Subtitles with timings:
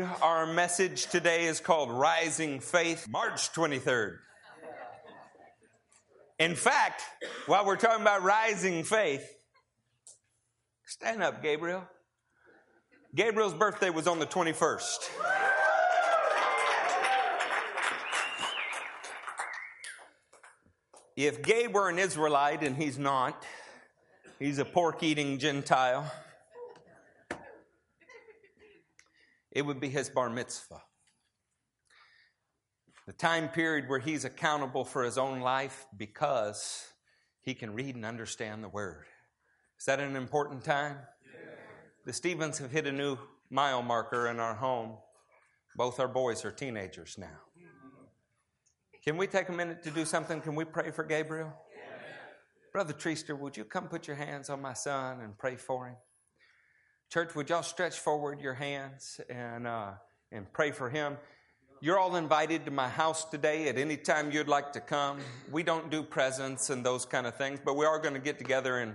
[0.00, 4.18] Our message today is called Rising Faith, March 23rd.
[6.38, 7.02] In fact,
[7.46, 9.28] while we're talking about rising faith,
[10.86, 11.82] stand up, Gabriel.
[13.12, 15.10] Gabriel's birthday was on the 21st.
[21.16, 23.44] If Gabe were an Israelite, and he's not,
[24.38, 26.08] he's a pork eating Gentile,
[29.50, 30.82] it would be his bar mitzvah.
[33.06, 36.86] The time period where he's accountable for his own life because
[37.40, 39.06] he can read and understand the word.
[39.78, 40.98] Is that an important time?
[42.04, 43.16] The Stevens have hit a new
[43.50, 44.98] mile marker in our home.
[45.76, 47.38] Both our boys are teenagers now.
[49.04, 50.40] Can we take a minute to do something?
[50.40, 51.52] Can we pray for Gabriel?
[52.72, 55.96] Brother Treaster, would you come put your hands on my son and pray for him?
[57.10, 59.92] Church, would y'all stretch forward your hands and, uh,
[60.30, 61.16] and pray for him?
[61.80, 65.20] You're all invited to my house today at any time you'd like to come.
[65.50, 68.36] We don't do presents and those kind of things, but we are going to get
[68.36, 68.94] together and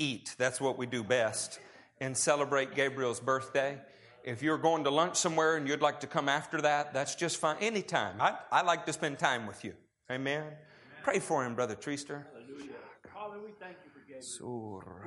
[0.00, 0.34] eat.
[0.38, 1.60] That's what we do best
[2.00, 3.78] and celebrate Gabriel's birthday.
[4.24, 7.36] If you're going to lunch somewhere and you'd like to come after that, that's just
[7.36, 7.58] fine.
[7.60, 8.20] Anytime.
[8.20, 9.74] I, I like to spend time with you.
[10.10, 10.40] Amen.
[10.40, 10.52] Amen.
[11.04, 12.24] Pray for him, Brother Treaster.
[12.32, 12.72] Hallelujah.
[13.14, 13.91] Father, we thank you.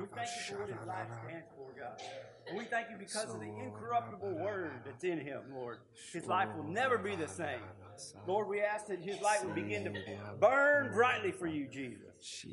[0.00, 2.00] We thank you for what his life stands for, God.
[2.48, 5.78] And we thank you because of the incorruptible word that's in him, Lord.
[6.12, 7.60] His life will never be the same.
[8.26, 9.92] Lord, we ask that his light will begin to
[10.38, 12.44] burn brightly for you, Jesus.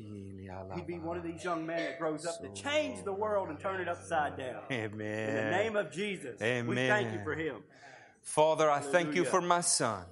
[0.76, 3.60] He'd be one of these young men that grows up to change the world and
[3.60, 4.62] turn it upside down.
[4.72, 5.30] Amen.
[5.30, 6.68] In the name of Jesus, Amen.
[6.68, 7.58] we thank you for him.
[8.22, 10.06] Father, I thank you for my son.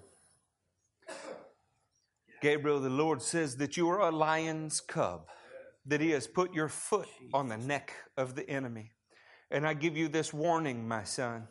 [2.42, 5.28] Gabriel, the Lord says that you are a lion's cub,
[5.86, 8.92] that he has put your foot on the neck of the enemy.
[9.50, 11.48] And I give you this warning, my son.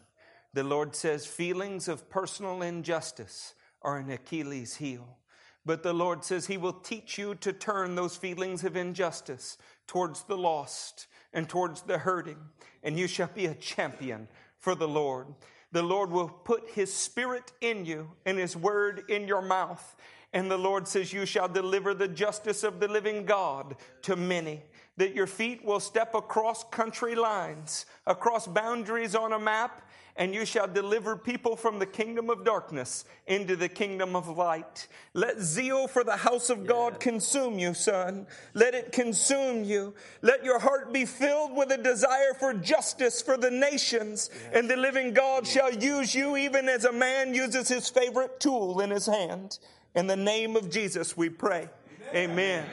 [0.52, 5.18] The Lord says feelings of personal injustice are an Achilles heel.
[5.64, 10.22] But the Lord says He will teach you to turn those feelings of injustice towards
[10.24, 12.38] the lost and towards the hurting,
[12.82, 14.28] and you shall be a champion
[14.58, 15.26] for the Lord.
[15.72, 19.96] The Lord will put His Spirit in you and His Word in your mouth.
[20.32, 24.62] And the Lord says, You shall deliver the justice of the living God to many.
[24.96, 29.82] That your feet will step across country lines, across boundaries on a map,
[30.16, 34.86] and you shall deliver people from the kingdom of darkness into the kingdom of light.
[35.14, 38.26] Let zeal for the house of God consume you, son.
[38.52, 39.94] Let it consume you.
[40.20, 44.76] Let your heart be filled with a desire for justice for the nations, and the
[44.76, 49.06] living God shall use you even as a man uses his favorite tool in his
[49.06, 49.58] hand.
[49.92, 51.68] In the name of Jesus, we pray.
[52.14, 52.64] Amen.
[52.64, 52.66] Amen.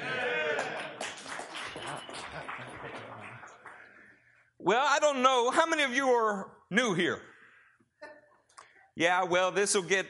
[4.60, 5.50] Well, I don't know.
[5.50, 7.20] How many of you are new here?
[8.96, 10.06] Yeah, well, this will get.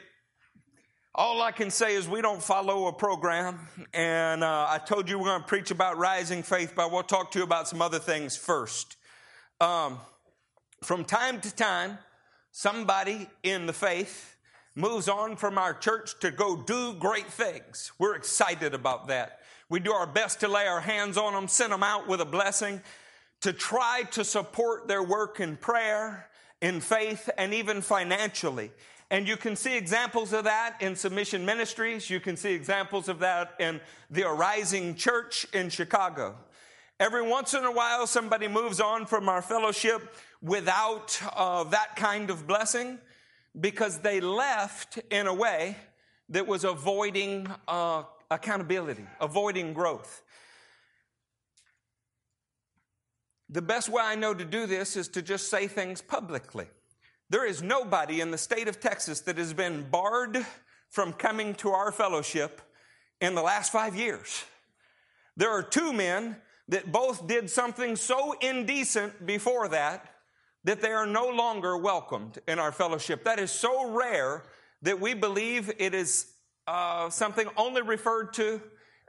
[1.14, 3.68] All I can say is we don't follow a program.
[3.94, 7.30] And uh, I told you we're going to preach about rising faith, but we'll talk
[7.32, 8.96] to you about some other things first.
[9.62, 9.98] Um,
[10.82, 11.98] from time to time,
[12.50, 14.36] somebody in the faith
[14.78, 17.90] moves on from our church to go do great things.
[17.98, 19.40] We're excited about that.
[19.68, 22.24] We do our best to lay our hands on them, send them out with a
[22.24, 22.80] blessing,
[23.40, 26.28] to try to support their work in prayer
[26.60, 28.70] in faith and even financially.
[29.10, 32.08] And you can see examples of that in submission ministries.
[32.08, 36.36] You can see examples of that in the Arising Church in Chicago.
[37.00, 42.30] Every once in a while, somebody moves on from our fellowship without uh, that kind
[42.30, 42.98] of blessing
[43.58, 45.76] because they left in a way
[46.28, 50.22] that was avoiding uh, accountability, avoiding growth.
[53.48, 56.66] The best way I know to do this is to just say things publicly.
[57.30, 60.44] There is nobody in the state of Texas that has been barred
[60.90, 62.60] from coming to our fellowship
[63.20, 64.44] in the last five years.
[65.36, 66.36] There are two men
[66.68, 70.14] that both did something so indecent before that
[70.64, 73.24] that they are no longer welcomed in our fellowship.
[73.24, 74.44] That is so rare
[74.82, 76.26] that we believe it is
[76.66, 78.60] uh, something only referred to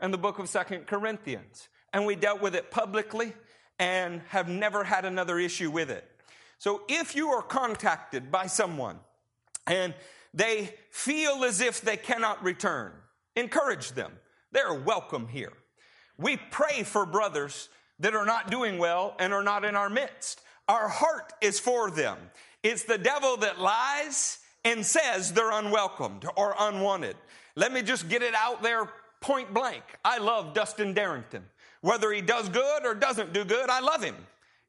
[0.02, 1.68] in the book of Second Corinthians.
[1.92, 3.34] And we dealt with it publicly
[3.80, 6.06] and have never had another issue with it.
[6.58, 9.00] So if you are contacted by someone
[9.66, 9.94] and
[10.34, 12.92] they feel as if they cannot return,
[13.36, 14.12] encourage them.
[14.52, 15.54] They're welcome here.
[16.18, 17.70] We pray for brothers
[18.00, 20.42] that are not doing well and are not in our midst.
[20.70, 22.18] Our heart is for them.
[22.64, 27.16] It's the devil that lies and says they're unwelcomed or unwanted.
[27.56, 28.88] Let me just get it out there
[29.20, 29.84] point blank.
[30.06, 31.44] I love Dustin Darrington.
[31.82, 34.16] Whether he does good or doesn't do good, I love him.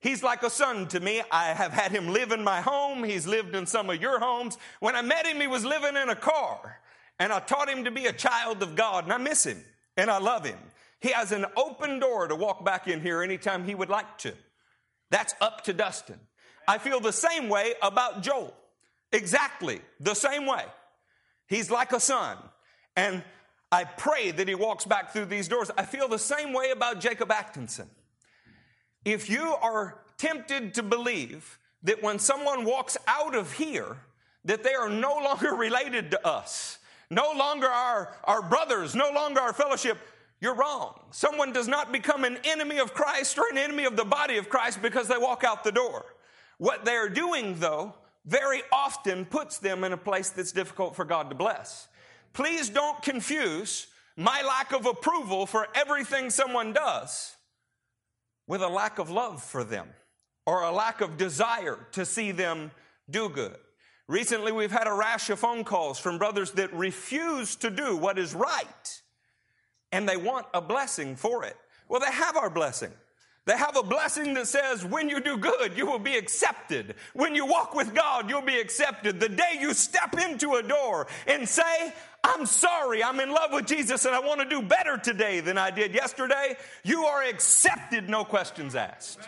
[0.01, 1.23] He's like a son to me.
[1.31, 3.05] I have had him live in my home.
[3.05, 4.57] He's lived in some of your homes.
[4.79, 6.81] When I met him, he was living in a car.
[7.19, 9.63] And I taught him to be a child of God, and I miss him,
[9.99, 10.57] and I love him.
[11.01, 14.33] He has an open door to walk back in here anytime he would like to.
[15.11, 16.19] That's up to Dustin.
[16.67, 18.55] I feel the same way about Joel.
[19.13, 20.65] Exactly the same way.
[21.49, 22.37] He's like a son.
[22.97, 23.25] And
[23.73, 25.71] I pray that he walks back through these doors.
[25.77, 27.89] I feel the same way about Jacob Atkinson.
[29.05, 33.97] If you are tempted to believe that when someone walks out of here,
[34.45, 36.79] that they are no longer related to us,
[37.11, 39.99] no longer our, our brothers, no longer our fellowship,
[40.41, 40.99] you're wrong.
[41.11, 44.49] Someone does not become an enemy of Christ or an enemy of the body of
[44.49, 46.07] Christ because they walk out the door.
[46.57, 47.95] What they're doing, though,
[48.25, 51.89] very often puts them in a place that's difficult for God to bless.
[52.33, 57.37] Please don't confuse my lack of approval for everything someone does
[58.47, 59.89] with a lack of love for them
[60.47, 62.71] or a lack of desire to see them
[63.11, 63.57] do good.
[64.09, 68.19] Recently, we've had a rash of phone calls from brothers that refuse to do what
[68.19, 69.00] is right
[69.93, 71.57] and they want a blessing for it.
[71.89, 72.93] Well, they have our blessing.
[73.47, 76.95] They have a blessing that says, when you do good, you will be accepted.
[77.15, 79.19] When you walk with God, you'll be accepted.
[79.19, 81.93] The day you step into a door and say,
[82.23, 85.57] I'm sorry, I'm in love with Jesus and I want to do better today than
[85.57, 89.21] I did yesterday, you are accepted, no questions asked.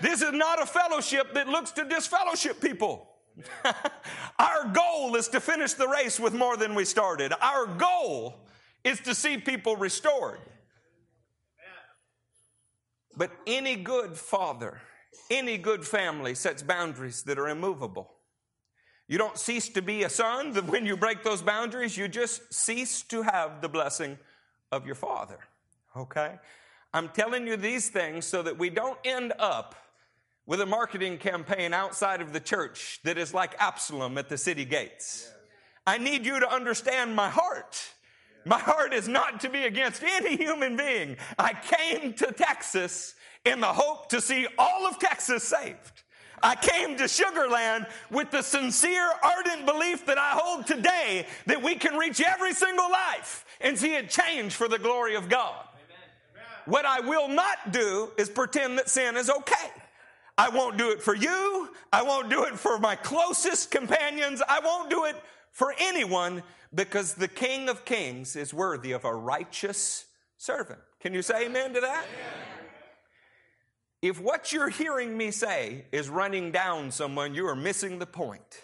[0.00, 3.08] This is not a fellowship that looks to disfellowship people.
[4.38, 7.32] Our goal is to finish the race with more than we started.
[7.40, 8.36] Our goal
[8.84, 10.38] is to see people restored.
[13.16, 14.80] But any good father,
[15.30, 18.10] any good family sets boundaries that are immovable.
[19.08, 23.02] You don't cease to be a son when you break those boundaries, you just cease
[23.04, 24.18] to have the blessing
[24.70, 25.38] of your father.
[25.96, 26.38] Okay?
[26.94, 29.74] I'm telling you these things so that we don't end up
[30.46, 34.64] with a marketing campaign outside of the church that is like Absalom at the city
[34.64, 35.30] gates.
[35.86, 37.90] I need you to understand my heart.
[38.44, 41.16] My heart is not to be against any human being.
[41.38, 46.02] I came to Texas in the hope to see all of Texas saved.
[46.42, 51.76] I came to Sugarland with the sincere, ardent belief that I hold today that we
[51.76, 55.66] can reach every single life and see it change for the glory of God.
[56.64, 59.70] What I will not do is pretend that sin is okay.
[60.36, 61.70] I won't do it for you.
[61.92, 64.42] I won't do it for my closest companions.
[64.48, 65.16] I won't do it
[65.52, 66.42] for anyone
[66.74, 70.06] because the King of Kings is worthy of a righteous
[70.38, 70.80] servant.
[71.00, 72.04] Can you say amen to that?
[72.04, 72.52] Amen.
[74.00, 78.62] If what you're hearing me say is running down someone, you are missing the point.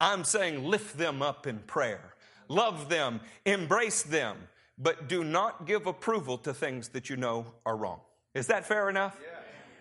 [0.00, 2.14] I'm saying lift them up in prayer,
[2.48, 4.36] love them, embrace them,
[4.78, 8.00] but do not give approval to things that you know are wrong.
[8.34, 9.16] Is that fair enough?
[9.20, 9.38] Yeah.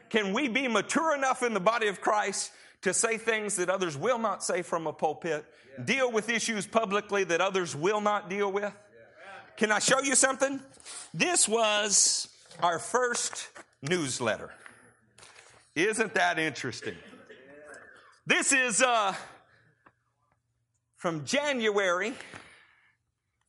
[0.09, 3.95] Can we be mature enough in the body of Christ to say things that others
[3.97, 5.45] will not say from a pulpit,
[5.77, 5.83] yeah.
[5.83, 8.63] deal with issues publicly that others will not deal with.
[8.63, 8.71] Yeah.
[9.57, 10.59] Can I show you something?
[11.13, 12.27] This was
[12.61, 13.49] our first
[13.81, 14.51] newsletter.
[15.75, 16.95] Isn't that interesting?
[18.25, 19.13] This is uh,
[20.97, 22.13] from January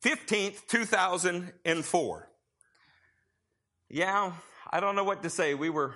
[0.03, 2.29] 15th, 2004.
[3.89, 4.31] Yeah,
[4.71, 5.53] I don't know what to say.
[5.53, 5.95] We were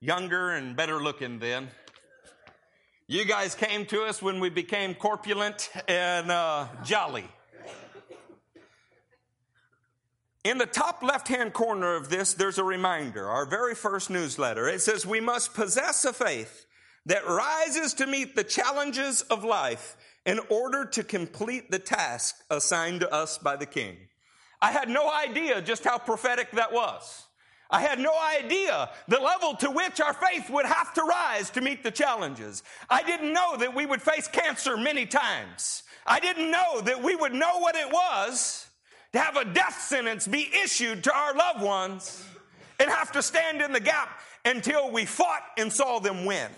[0.00, 1.68] younger and better looking then.
[3.10, 7.24] You guys came to us when we became corpulent and uh, jolly.
[10.44, 14.68] In the top left hand corner of this, there's a reminder, our very first newsletter.
[14.68, 16.66] It says, We must possess a faith
[17.06, 19.96] that rises to meet the challenges of life
[20.26, 23.96] in order to complete the task assigned to us by the King.
[24.60, 27.27] I had no idea just how prophetic that was.
[27.70, 31.60] I had no idea the level to which our faith would have to rise to
[31.60, 32.62] meet the challenges.
[32.88, 35.82] I didn't know that we would face cancer many times.
[36.06, 38.66] I didn't know that we would know what it was
[39.12, 42.24] to have a death sentence be issued to our loved ones
[42.80, 46.50] and have to stand in the gap until we fought and saw them win.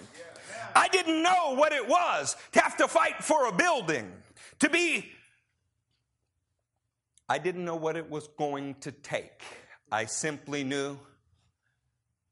[0.76, 4.12] I didn't know what it was to have to fight for a building,
[4.60, 5.10] to be.
[7.28, 9.42] I didn't know what it was going to take
[9.92, 10.98] I simply knew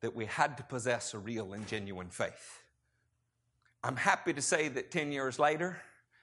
[0.01, 2.63] that we had to possess a real and genuine faith.
[3.83, 5.81] I'm happy to say that 10 years later,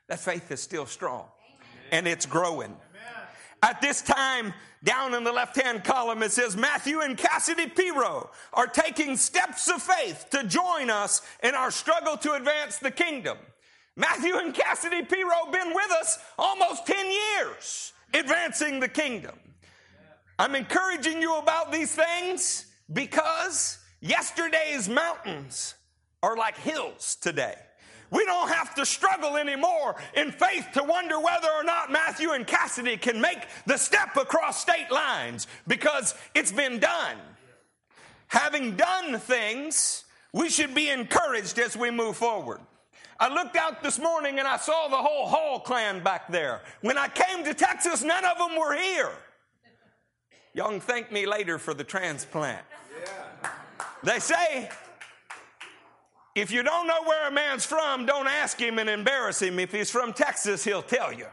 [0.07, 1.25] that faith is still strong
[1.91, 2.75] and it's growing.
[3.63, 8.29] At this time, down in the left hand column, it says Matthew and Cassidy Pero
[8.53, 13.37] are taking steps of faith to join us in our struggle to advance the kingdom.
[13.95, 19.35] Matthew and Cassidy Pero been with us almost 10 years advancing the kingdom.
[20.37, 25.75] I'm encouraging you about these things because Yesterday's mountains
[26.21, 27.55] are like hills today.
[28.11, 32.45] We don't have to struggle anymore in faith to wonder whether or not Matthew and
[32.45, 37.17] Cassidy can make the step across state lines because it's been done.
[38.27, 42.59] Having done things, we should be encouraged as we move forward.
[43.19, 46.61] I looked out this morning and I saw the whole Hall clan back there.
[46.81, 49.11] When I came to Texas, none of them were here.
[50.55, 52.65] Y'all can thank me later for the transplant.
[53.03, 53.49] Yeah.
[54.03, 54.69] They say
[56.33, 59.59] if you don't know where a man's from, don't ask him and embarrass him.
[59.59, 61.27] If he's from Texas, he'll tell you.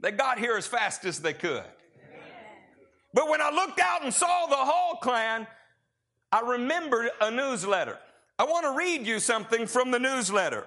[0.00, 1.64] They got here as fast as they could.
[3.14, 5.46] But when I looked out and saw the Hall clan,
[6.32, 7.98] I remembered a newsletter.
[8.40, 10.66] I want to read you something from the newsletter.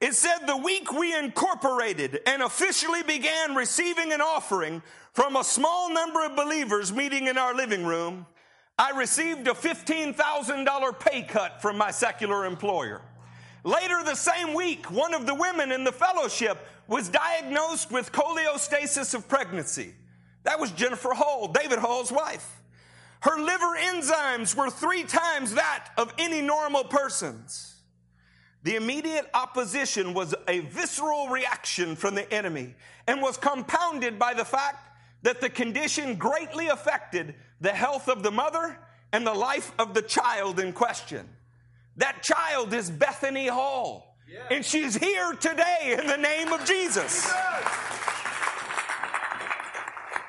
[0.00, 5.92] It said the week we incorporated and officially began receiving an offering from a small
[5.92, 8.26] number of believers meeting in our living room,
[8.78, 13.02] I received a $15,000 pay cut from my secular employer.
[13.62, 19.12] Later the same week, one of the women in the fellowship was diagnosed with cholestasis
[19.12, 19.94] of pregnancy.
[20.44, 22.62] That was Jennifer Hall, David Hall's wife.
[23.20, 27.79] Her liver enzymes were three times that of any normal person's.
[28.62, 32.74] The immediate opposition was a visceral reaction from the enemy
[33.06, 34.86] and was compounded by the fact
[35.22, 38.78] that the condition greatly affected the health of the mother
[39.12, 41.28] and the life of the child in question.
[41.96, 44.40] That child is Bethany Hall, yeah.
[44.50, 47.30] and she's here today in the name of Jesus.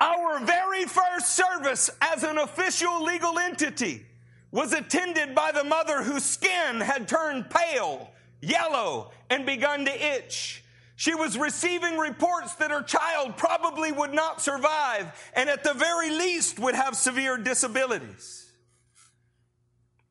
[0.00, 4.04] Our very first service as an official legal entity
[4.50, 8.10] was attended by the mother whose skin had turned pale,
[8.42, 10.62] yellow, and begun to itch.
[10.96, 16.10] She was receiving reports that her child probably would not survive and at the very
[16.10, 18.52] least would have severe disabilities.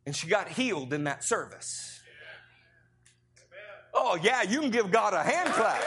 [0.06, 2.02] And she got healed in that service.
[3.94, 5.82] Oh, yeah, you can give God a hand clap.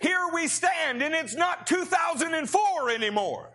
[0.00, 3.48] Here we stand, and it's not 2004 anymore.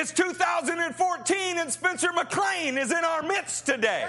[0.00, 4.06] It's 2014, and Spencer McLean is in our midst today.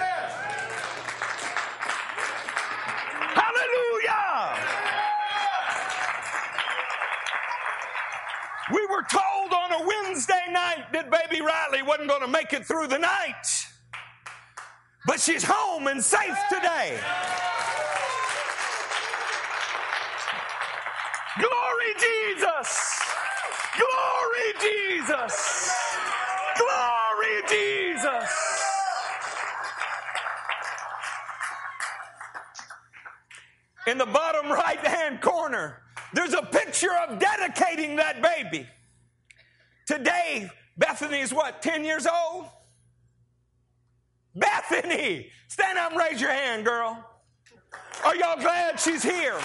[3.33, 4.55] Hallelujah!
[8.71, 12.67] We were told on a Wednesday night that baby Riley wasn't going to make it
[12.67, 13.47] through the night.
[15.07, 16.99] But she's home and safe today.
[21.39, 22.98] Glory Jesus!
[23.79, 25.71] Glory Jesus!
[26.57, 28.29] Glory Jesus!
[33.87, 35.81] In the bottom right hand corner,
[36.13, 38.67] there's a picture of dedicating that baby.
[39.87, 42.45] Today, Bethany is what, 10 years old?
[44.35, 45.31] Bethany!
[45.47, 47.03] Stand up and raise your hand, girl.
[48.05, 49.39] Are y'all glad she's here?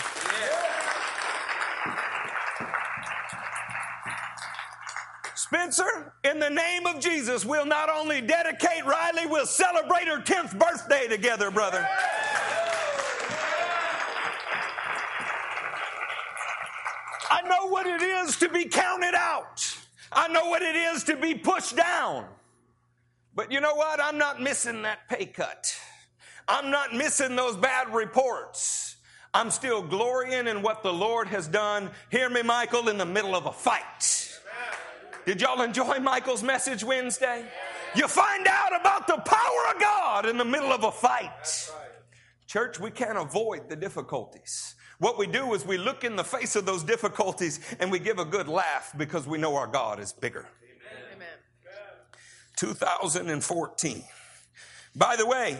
[5.55, 10.59] Spencer, in the name of Jesus, we'll not only dedicate Riley, we'll celebrate her 10th
[10.59, 11.87] birthday together, brother.
[17.31, 19.65] I know what it is to be counted out.
[20.11, 22.27] I know what it is to be pushed down.
[23.37, 24.01] But you know what?
[24.03, 25.73] I'm not missing that pay cut.
[26.49, 28.97] I'm not missing those bad reports.
[29.33, 31.93] I'm still glorying in what the Lord has done.
[32.11, 34.24] Hear me, Michael, in the middle of a fight.
[35.27, 37.47] Did y'all enjoy Michael's message Wednesday?
[37.97, 41.71] You find out about the power of God in the middle of a fight.
[42.47, 44.75] Church, we can't avoid the difficulties.
[44.99, 48.19] What we do is we look in the face of those difficulties and we give
[48.19, 50.47] a good laugh because we know our God is bigger.
[51.15, 51.29] Amen.
[52.57, 54.05] 2014.
[54.95, 55.57] By the way,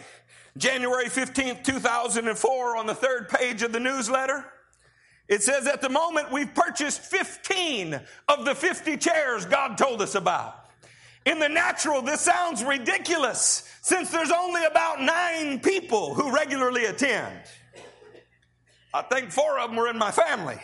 [0.57, 4.45] January 15th, 2004, on the third page of the newsletter,
[5.29, 10.15] it says at the moment we've purchased 15 of the 50 chairs God told us
[10.15, 10.55] about.
[11.25, 17.41] In the natural, this sounds ridiculous since there's only about nine people who regularly attend.
[18.93, 20.59] I think four of them were in my family.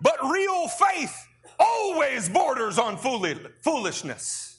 [0.00, 1.14] But real faith
[1.58, 4.57] always borders on foolishness.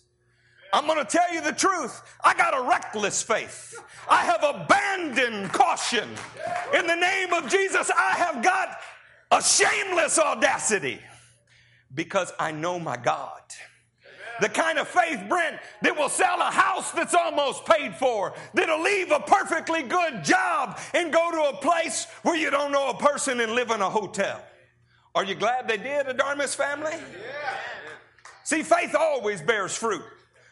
[0.74, 2.02] I'm going to tell you the truth.
[2.24, 3.76] I got a reckless faith.
[4.10, 6.10] I have abandoned caution.
[6.78, 8.78] In the name of Jesus, I have got
[9.32, 11.00] a shameless audacity
[11.94, 13.42] because I know my God
[14.40, 18.82] the kind of faith, Brent, that will sell a house that's almost paid for, that'll
[18.82, 22.98] leave a perfectly good job and go to a place where you don't know a
[22.98, 24.42] person and live in a hotel.
[25.16, 26.94] Are you glad they did, Adarmis family?
[28.44, 30.04] See, faith always bears fruit.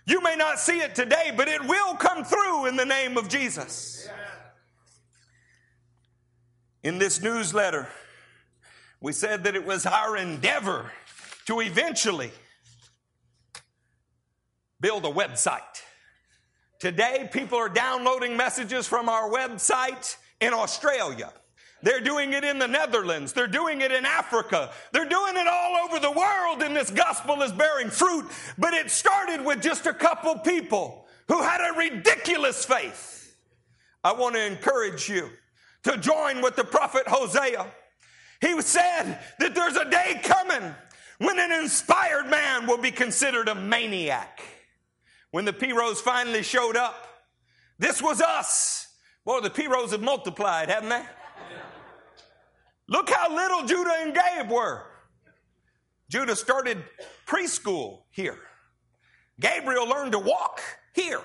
[0.07, 3.27] You may not see it today, but it will come through in the name of
[3.27, 4.07] Jesus.
[6.81, 7.89] In this newsletter,
[9.01, 10.93] we said that it was our endeavor
[11.47, 12.31] to eventually
[14.79, 15.61] build a website.
[16.79, 21.33] Today, people are downloading messages from our website in Australia.
[21.83, 23.33] They're doing it in the Netherlands.
[23.33, 24.71] They're doing it in Africa.
[24.91, 28.25] They're doing it all over the world, and this gospel is bearing fruit.
[28.57, 33.37] But it started with just a couple people who had a ridiculous faith.
[34.03, 35.29] I want to encourage you
[35.83, 37.67] to join with the prophet Hosea.
[38.41, 40.73] He said that there's a day coming
[41.19, 44.41] when an inspired man will be considered a maniac.
[45.31, 47.07] When the Peros finally showed up,
[47.79, 48.87] this was us.
[49.25, 51.03] Boy, the Peros have multiplied, haven't they?
[52.89, 54.83] Look how little Judah and Gabe were.
[56.09, 56.83] Judah started
[57.25, 58.39] preschool here.
[59.39, 60.61] Gabriel learned to walk
[60.93, 61.21] here.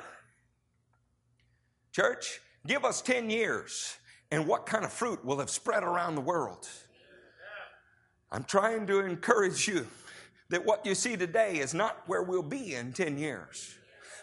[1.93, 3.97] Church, give us 10 years,
[4.31, 6.69] and what kind of fruit will have spread around the world?
[8.31, 9.87] I'm trying to encourage you
[10.49, 13.75] that what you see today is not where we'll be in 10 years.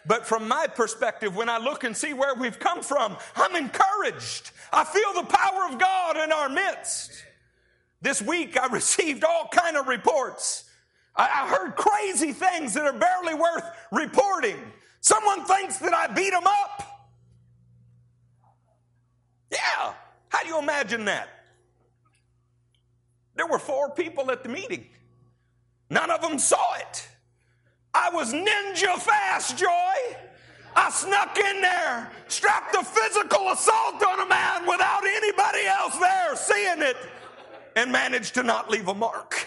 [0.06, 4.50] But from my perspective, when I look and see where we've come from, I'm encouraged.
[4.72, 7.24] I feel the power of God in our midst.
[8.00, 10.64] This week I received all kind of reports.
[11.16, 14.56] I, heard crazy things that are barely worth reporting.
[15.00, 17.10] Someone thinks that I beat them up.
[19.50, 19.92] Yeah.
[20.28, 21.28] How do you imagine that?
[23.34, 24.86] There were four people at the meeting.
[25.90, 27.08] None of them saw it.
[27.92, 30.16] I was ninja fast, Joy.
[30.76, 36.36] I snuck in there, strapped a physical assault on a man without anybody else there
[36.36, 36.96] seeing it
[37.76, 39.46] and manage to not leave a mark.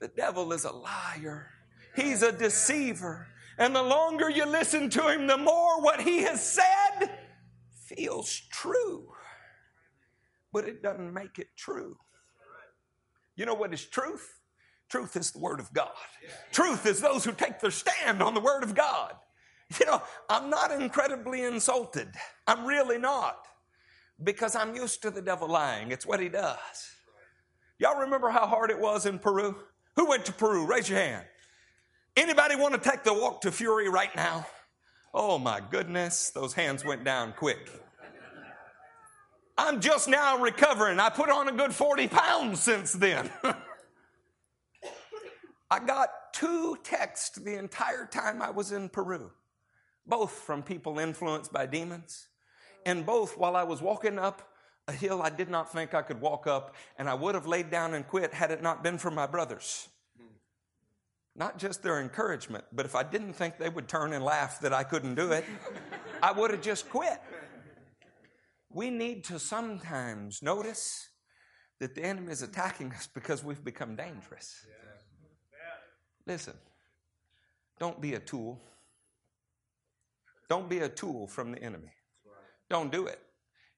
[0.00, 1.50] The devil is a liar.
[1.96, 3.26] He's a deceiver.
[3.58, 7.10] And the longer you listen to him, the more what he has said
[7.86, 9.12] feels true.
[10.52, 11.96] But it doesn't make it true.
[13.34, 14.40] You know what is truth?
[14.88, 15.90] Truth is the Word of God.
[16.52, 19.14] Truth is those who take their stand on the Word of God.
[19.78, 22.08] You know, I'm not incredibly insulted.
[22.46, 23.46] I'm really not
[24.22, 25.90] because I'm used to the devil lying.
[25.92, 26.90] It's what he does.
[27.78, 29.56] Y'all remember how hard it was in Peru?
[29.96, 30.66] Who went to Peru?
[30.66, 31.24] Raise your hand.
[32.16, 34.46] Anybody want to take the walk to Fury right now?
[35.14, 37.70] Oh my goodness, those hands went down quick.
[39.56, 41.00] I'm just now recovering.
[41.00, 43.30] I put on a good 40 pounds since then.
[45.70, 49.30] I got two texts the entire time I was in Peru,
[50.06, 52.28] both from people influenced by demons
[52.86, 54.48] and both while I was walking up
[54.88, 57.70] a hill I did not think I could walk up, and I would have laid
[57.70, 59.88] down and quit had it not been for my brothers.
[61.36, 64.72] Not just their encouragement, but if I didn't think they would turn and laugh that
[64.72, 65.44] I couldn't do it,
[66.22, 67.20] I would have just quit.
[68.70, 71.08] We need to sometimes notice
[71.80, 74.66] that the enemy is attacking us because we've become dangerous.
[76.26, 76.54] Listen,
[77.78, 78.60] don't be a tool.
[80.48, 81.92] Don't be a tool from the enemy.
[82.70, 83.18] Don't do it.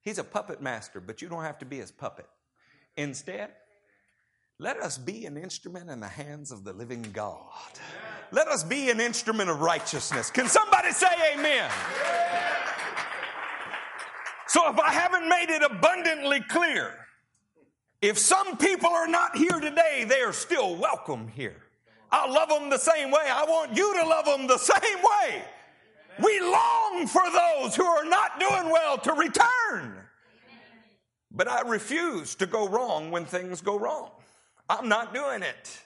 [0.03, 2.26] He's a puppet master, but you don't have to be his puppet.
[2.96, 3.50] Instead,
[4.59, 7.50] let us be an instrument in the hands of the living God.
[8.31, 10.31] Let us be an instrument of righteousness.
[10.31, 11.70] Can somebody say amen?
[14.46, 16.94] So, if I haven't made it abundantly clear,
[18.03, 21.62] if some people are not here today, they are still welcome here.
[22.11, 23.22] I love them the same way.
[23.31, 25.44] I want you to love them the same way.
[26.22, 29.96] We long for those who are not doing well to return.
[31.33, 34.11] But I refuse to go wrong when things go wrong.
[34.68, 35.80] I'm not doing it.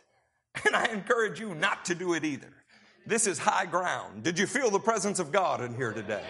[0.65, 2.53] And I encourage you not to do it either.
[3.07, 4.23] This is high ground.
[4.23, 6.23] Did you feel the presence of God in here today?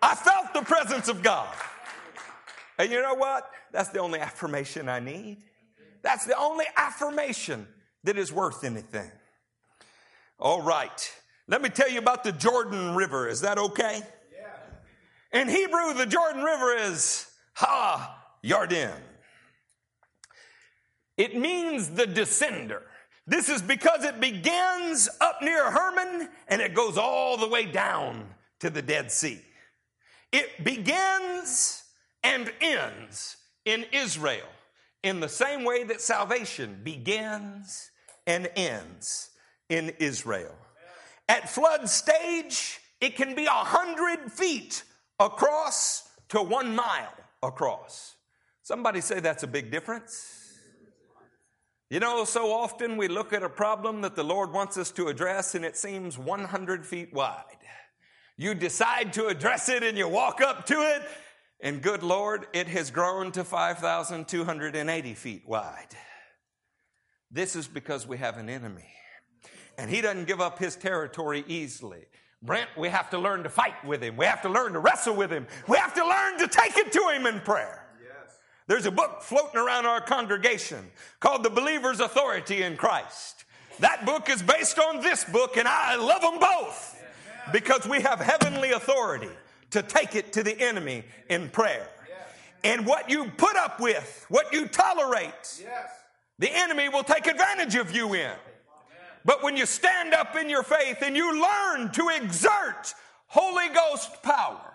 [0.00, 1.54] I felt the presence of God.
[2.78, 3.50] And you know what?
[3.72, 5.38] That's the only affirmation I need.
[6.02, 7.66] That's the only affirmation
[8.04, 9.10] that is worth anything.
[10.38, 11.12] All right.
[11.48, 13.26] Let me tell you about the Jordan River.
[13.26, 14.02] Is that okay?
[14.30, 15.40] Yeah.
[15.40, 18.92] In Hebrew, the Jordan River is Ha Yarden.
[21.16, 22.82] It means the descender.
[23.26, 28.26] This is because it begins up near Hermon and it goes all the way down
[28.60, 29.40] to the Dead Sea.
[30.32, 31.82] It begins
[32.22, 34.46] and ends in Israel
[35.02, 37.90] in the same way that salvation begins
[38.26, 39.30] and ends
[39.68, 40.54] in Israel.
[41.28, 44.82] At flood stage, it can be a hundred feet
[45.20, 47.12] across to one mile
[47.42, 48.16] across.
[48.62, 50.34] Somebody say that's a big difference.
[51.90, 55.08] You know, so often we look at a problem that the Lord wants us to
[55.08, 57.44] address and it seems 100 feet wide.
[58.36, 61.02] You decide to address it and you walk up to it,
[61.60, 65.96] and good Lord, it has grown to 5,280 feet wide.
[67.30, 68.88] This is because we have an enemy,
[69.78, 72.04] and he doesn't give up his territory easily.
[72.42, 74.16] Brent, we have to learn to fight with him.
[74.16, 75.46] We have to learn to wrestle with him.
[75.66, 77.84] We have to learn to take it to him in prayer.
[78.66, 83.44] There's a book floating around our congregation called The Believer's Authority in Christ.
[83.78, 87.02] That book is based on this book, and I love them both
[87.50, 89.30] because we have heavenly authority
[89.70, 91.88] to take it to the enemy in prayer.
[92.62, 95.64] And what you put up with, what you tolerate,
[96.38, 98.32] the enemy will take advantage of you in.
[99.28, 102.94] But when you stand up in your faith and you learn to exert
[103.26, 104.72] Holy Ghost power,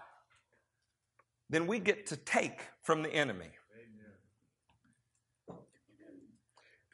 [1.49, 3.49] then we get to take from the enemy.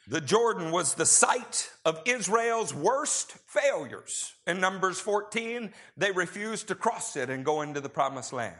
[0.07, 4.31] The Jordan was the site of Israel's worst failures.
[4.47, 8.55] In Numbers 14, they refused to cross it and go into the promised land.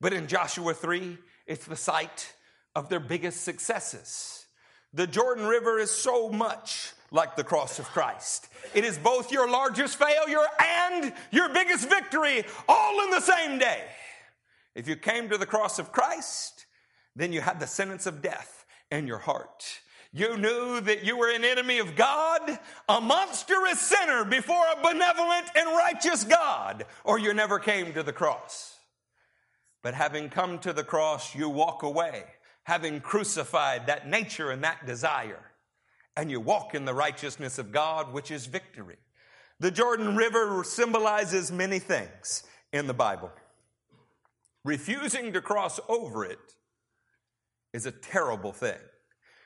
[0.00, 2.32] But in Joshua 3, it's the site
[2.76, 4.46] of their biggest successes.
[4.92, 8.48] The Jordan River is so much like the cross of Christ.
[8.74, 13.82] It is both your largest failure and your biggest victory all in the same day.
[14.74, 16.66] If you came to the cross of Christ,
[17.14, 19.64] then you had the sentence of death in your heart.
[20.12, 25.46] You knew that you were an enemy of God, a monstrous sinner before a benevolent
[25.56, 28.78] and righteous God, or you never came to the cross.
[29.82, 32.24] But having come to the cross, you walk away,
[32.62, 35.42] having crucified that nature and that desire,
[36.16, 38.96] and you walk in the righteousness of God, which is victory.
[39.60, 43.30] The Jordan River symbolizes many things in the Bible.
[44.64, 46.38] Refusing to cross over it
[47.72, 48.78] is a terrible thing.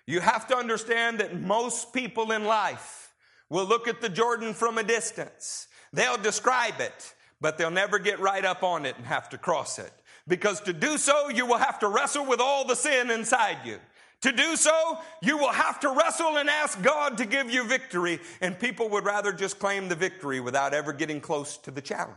[0.06, 3.12] You have to understand that most people in life
[3.50, 5.66] will look at the Jordan from a distance.
[5.92, 9.78] They'll describe it, but they'll never get right up on it and have to cross
[9.78, 9.92] it.
[10.26, 13.78] Because to do so, you will have to wrestle with all the sin inside you.
[14.22, 18.18] To do so, you will have to wrestle and ask God to give you victory,
[18.40, 22.16] and people would rather just claim the victory without ever getting close to the challenge.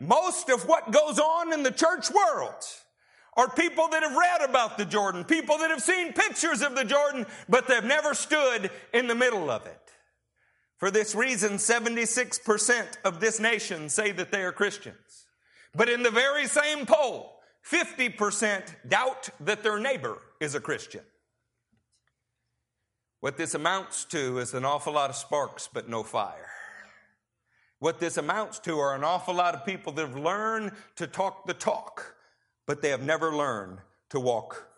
[0.00, 2.64] Most of what goes on in the church world
[3.36, 6.84] are people that have read about the Jordan, people that have seen pictures of the
[6.84, 9.78] Jordan, but they've never stood in the middle of it.
[10.78, 15.26] For this reason, 76% of this nation say that they are Christians.
[15.74, 21.02] But in the very same poll, 50% doubt that their neighbor is a Christian.
[23.20, 26.50] What this amounts to is an awful lot of sparks, but no fire.
[27.78, 31.46] What this amounts to are an awful lot of people that have learned to talk
[31.46, 32.16] the talk,
[32.66, 33.78] but they have never learned
[34.10, 34.68] to walk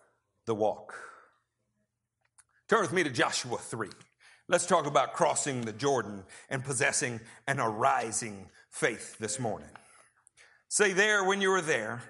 [0.47, 0.95] the walk.
[2.69, 3.89] Turn with me to Joshua 3.
[4.49, 9.71] Let's talk about crossing the Jordan and possessing an arising faith this morning.
[10.69, 12.03] Say there when you were there.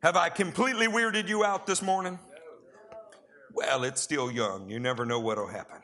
[0.00, 2.20] Have I completely weirded you out this morning?
[3.52, 4.70] Well, it's still young.
[4.70, 5.82] You never know what'll happen.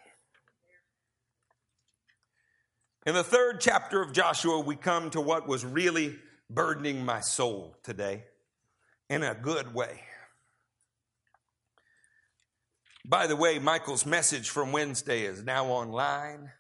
[3.06, 6.16] In the third chapter of Joshua, we come to what was really
[6.48, 8.22] burdening my soul today
[9.10, 10.00] in a good way.
[13.04, 16.52] By the way, Michael's message from Wednesday is now online.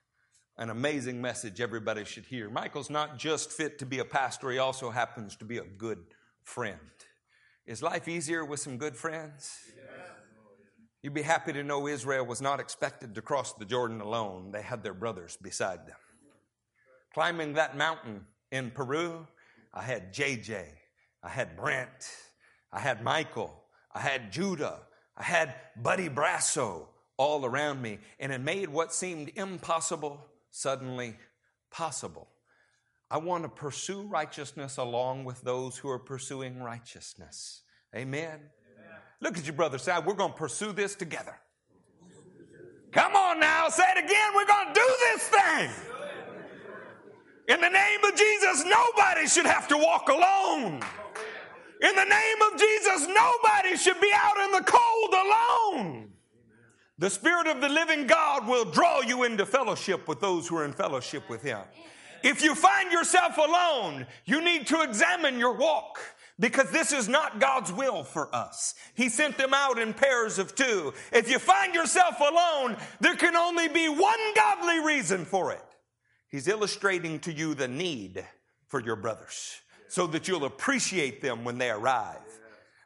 [0.58, 2.50] An amazing message everybody should hear.
[2.50, 5.98] Michael's not just fit to be a pastor, he also happens to be a good
[6.42, 6.78] friend.
[7.66, 9.58] Is life easier with some good friends?
[11.02, 14.50] You'd be happy to know Israel was not expected to cross the Jordan alone.
[14.52, 15.96] They had their brothers beside them.
[17.14, 19.26] Climbing that mountain in Peru,
[19.72, 20.64] I had JJ,
[21.22, 21.88] I had Brent,
[22.70, 23.54] I had Michael,
[23.94, 24.80] I had Judah,
[25.16, 31.16] I had Buddy Brasso all around me, and it made what seemed impossible suddenly
[31.70, 32.28] possible.
[33.14, 37.62] I want to pursue righteousness along with those who are pursuing righteousness.
[37.94, 38.24] Amen.
[38.24, 38.40] Amen.
[39.20, 41.36] Look at your brother say, We're going to pursue this together.
[42.90, 44.32] Come on now, say it again.
[44.34, 45.70] We're going to do this thing.
[47.46, 50.82] In the name of Jesus, nobody should have to walk alone.
[51.82, 56.10] In the name of Jesus, nobody should be out in the cold alone.
[56.98, 60.64] The Spirit of the living God will draw you into fellowship with those who are
[60.64, 61.60] in fellowship with Him.
[62.24, 66.00] If you find yourself alone, you need to examine your walk
[66.40, 68.74] because this is not God's will for us.
[68.94, 70.94] He sent them out in pairs of two.
[71.12, 75.62] If you find yourself alone, there can only be one godly reason for it.
[76.30, 78.24] He's illustrating to you the need
[78.68, 82.16] for your brothers so that you'll appreciate them when they arrive.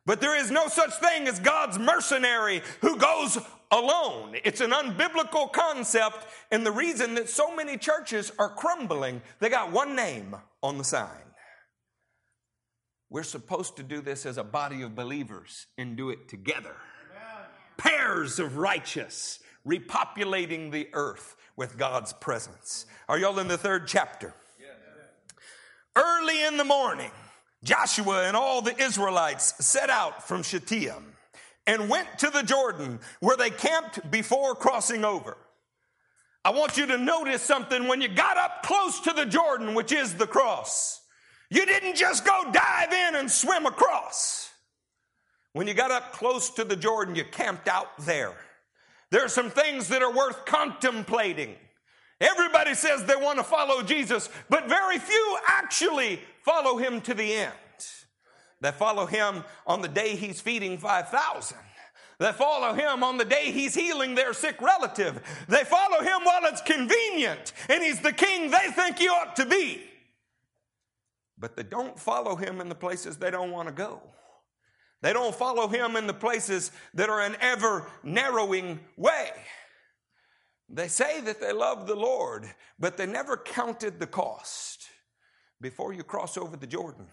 [0.05, 3.39] But there is no such thing as God's mercenary who goes
[3.71, 4.37] alone.
[4.45, 9.73] It's an unbiblical concept, and the reason that so many churches are crumbling, they got
[9.73, 11.09] one name on the sign.
[13.11, 16.77] We're supposed to do this as a body of believers and do it together.
[17.11, 17.47] Amen.
[17.79, 22.87] Pairs of righteous repopulating the earth with God's presence.
[23.09, 24.35] Are y'all in the third chapter?
[25.97, 27.11] Early in the morning,
[27.65, 31.15] Joshua and all the Israelites set out from Shittim
[31.69, 35.37] and went to the Jordan where they camped before crossing over.
[36.45, 39.93] I want you to notice something when you got up close to the Jordan, which
[39.93, 41.03] is the cross.
[41.51, 44.51] You didn't just go dive in and swim across.
[45.53, 48.33] When you got up close to the Jordan, you camped out there.
[49.11, 51.55] There are some things that are worth contemplating.
[52.21, 57.35] Everybody says they want to follow Jesus, but very few actually follow him to the
[57.35, 57.53] end.
[58.61, 61.59] They follow him on the day he's feeding 5,000.
[62.19, 65.21] They follow him on the day he's healing their sick relative.
[65.49, 69.47] They follow him while it's convenient and he's the king they think he ought to
[69.47, 69.83] be.
[71.39, 74.03] But they don't follow him in the places they don't want to go.
[75.01, 79.31] They don't follow him in the places that are an ever narrowing way.
[80.69, 82.47] They say that they love the Lord,
[82.81, 84.89] but they never counted the cost.
[85.61, 87.07] Before you cross over the Jordan,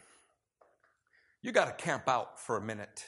[1.45, 3.05] you got to camp out for a minute.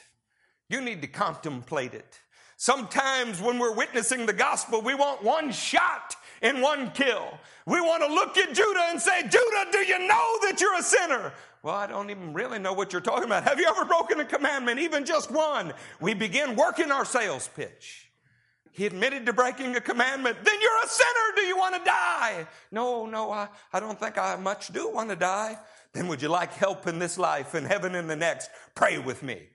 [0.68, 2.20] You need to contemplate it.
[2.56, 7.38] Sometimes when we're witnessing the gospel, we want one shot and one kill.
[7.66, 10.82] We want to look at Judah and say, Judah, do you know that you're a
[10.82, 11.32] sinner?
[11.62, 13.44] Well, I don't even really know what you're talking about.
[13.44, 15.72] Have you ever broken a commandment, even just one?
[16.00, 18.08] We begin working our sales pitch.
[18.72, 20.38] He admitted to breaking a commandment.
[20.44, 21.34] Then you're a sinner.
[21.34, 22.46] Do you want to die?
[22.70, 25.58] No, no, I, I don't think I much do want to die.
[26.06, 28.50] Would you like help in this life and heaven in the next?
[28.74, 29.48] Pray with me.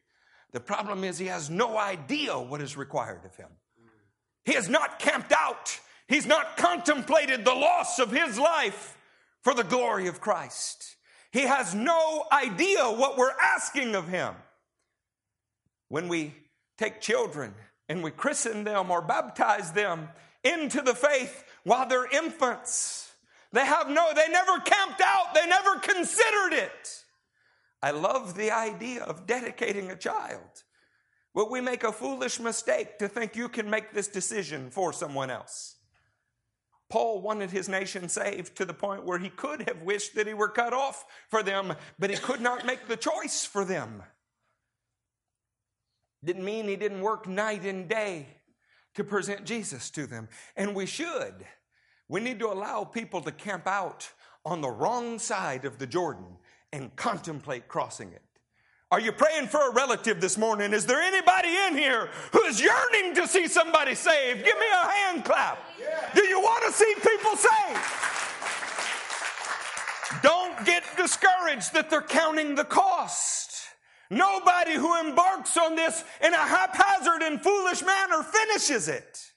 [0.52, 3.50] The problem is he has no idea what is required of him.
[4.46, 5.80] He has not camped out.
[6.08, 8.98] He's not contemplated the loss of his life
[9.42, 10.96] for the glory of Christ.
[11.32, 14.36] He has no idea what we're asking of him.
[15.90, 16.36] When we
[16.78, 17.56] take children
[17.90, 20.10] and we christen them or baptize them
[20.44, 23.03] into the faith while they're infants,
[23.54, 27.04] they have no, they never camped out, they never considered it.
[27.82, 30.64] I love the idea of dedicating a child.
[31.36, 35.30] But we make a foolish mistake to think you can make this decision for someone
[35.30, 35.78] else.
[36.90, 40.34] Paul wanted his nation saved to the point where he could have wished that he
[40.34, 44.04] were cut off for them, but he could not make the choice for them.
[46.24, 48.28] Didn't mean he didn't work night and day
[48.96, 50.30] to present Jesus to them.
[50.56, 51.46] And we should.
[52.08, 54.10] We need to allow people to camp out
[54.46, 56.38] on the wrong side of the Jordan
[56.72, 58.22] and contemplate crossing it.
[58.92, 60.72] Are you praying for a relative this morning?
[60.72, 64.46] Is there anybody in here who is yearning to see somebody saved?
[64.46, 65.58] Give me a hand clap.
[66.14, 67.80] Do you want to see people saved?
[70.22, 73.54] Don't get discouraged that they're counting the cost.
[74.12, 79.33] Nobody who embarks on this in a haphazard and foolish manner finishes it.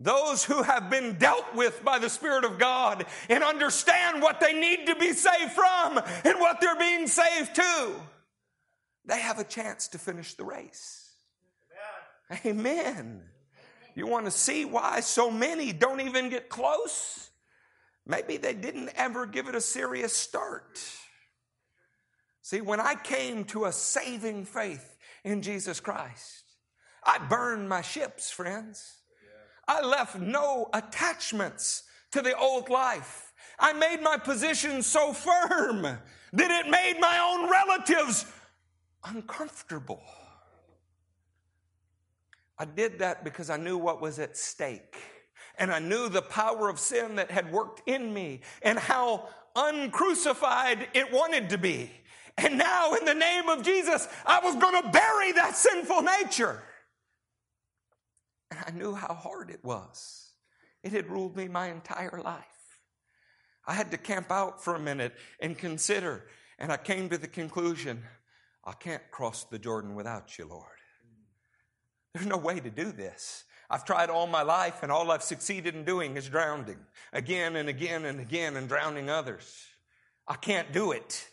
[0.00, 4.58] Those who have been dealt with by the Spirit of God and understand what they
[4.58, 7.94] need to be saved from and what they're being saved to
[9.10, 11.10] they have a chance to finish the race.
[12.46, 12.58] Amen.
[12.58, 13.22] Amen.
[13.96, 17.30] You want to see why so many don't even get close?
[18.06, 20.80] Maybe they didn't ever give it a serious start.
[22.42, 26.44] See, when I came to a saving faith in Jesus Christ,
[27.04, 28.99] I burned my ships, friends.
[29.70, 33.32] I left no attachments to the old life.
[33.56, 36.00] I made my position so firm that
[36.32, 38.26] it made my own relatives
[39.04, 40.02] uncomfortable.
[42.58, 44.96] I did that because I knew what was at stake.
[45.56, 50.88] And I knew the power of sin that had worked in me and how uncrucified
[50.94, 51.92] it wanted to be.
[52.36, 56.60] And now, in the name of Jesus, I was going to bury that sinful nature.
[58.50, 60.32] And I knew how hard it was.
[60.82, 62.44] It had ruled me my entire life.
[63.66, 66.26] I had to camp out for a minute and consider,
[66.58, 68.02] and I came to the conclusion
[68.64, 70.66] I can't cross the Jordan without you, Lord.
[72.12, 73.44] There's no way to do this.
[73.70, 76.78] I've tried all my life, and all I've succeeded in doing is drowning
[77.12, 79.64] again and again and again and drowning others.
[80.26, 81.28] I can't do it.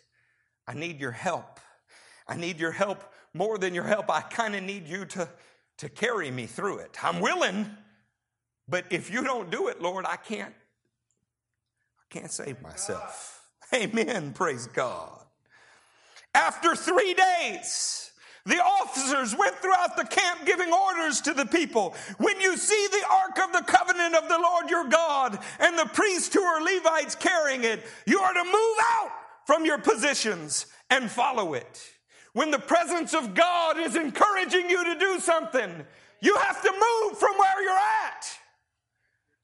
[0.68, 1.60] I need your help.
[2.28, 3.04] I need your help
[3.34, 4.10] more than your help.
[4.10, 5.28] I kind of need you to,
[5.78, 6.98] to carry me through it.
[7.04, 7.70] I'm willing,
[8.68, 10.54] but if you don't do it, Lord, I can't.
[12.00, 13.42] I can't save myself.
[13.74, 14.34] Amen.
[14.34, 15.24] Praise God.
[16.34, 18.12] After three days,
[18.48, 21.94] The officers went throughout the camp giving orders to the people.
[22.18, 25.86] When you see the ark of the covenant of the Lord your God and the
[25.88, 29.12] priests who are Levites carrying it, you are to move out
[29.46, 31.82] from your positions and follow it.
[32.38, 35.84] When the presence of God is encouraging you to do something,
[36.22, 38.28] you have to move from where you're at.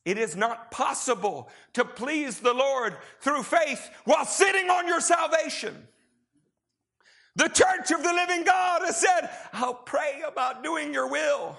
[0.05, 5.87] It is not possible to please the Lord through faith while sitting on your salvation.
[7.35, 11.57] The church of the living God has said, I'll pray about doing your will.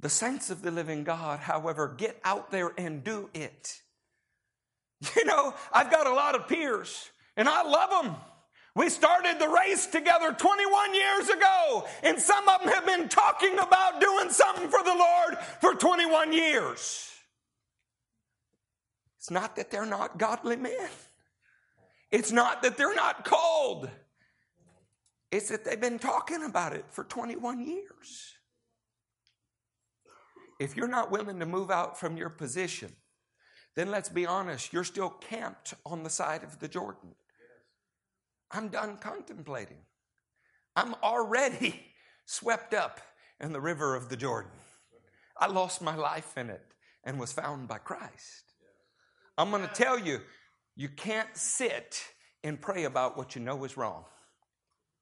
[0.00, 3.82] The saints of the living God, however, get out there and do it.
[5.14, 8.16] You know, I've got a lot of peers and I love them.
[8.74, 13.58] We started the race together 21 years ago, and some of them have been talking
[13.58, 17.10] about doing something for the Lord for 21 years.
[19.18, 20.88] It's not that they're not godly men.
[22.10, 23.88] It's not that they're not called,
[25.30, 28.34] it's that they've been talking about it for 21 years.
[30.60, 32.92] If you're not willing to move out from your position,
[33.74, 37.14] then let's be honest, you're still camped on the side of the Jordan.
[38.52, 39.78] I'm done contemplating.
[40.76, 41.80] I'm already
[42.26, 43.00] swept up
[43.40, 44.52] in the river of the Jordan.
[45.38, 46.64] I lost my life in it
[47.04, 48.44] and was found by Christ.
[49.36, 50.20] I'm going to tell you,
[50.76, 52.02] you can't sit
[52.44, 54.04] and pray about what you know is wrong.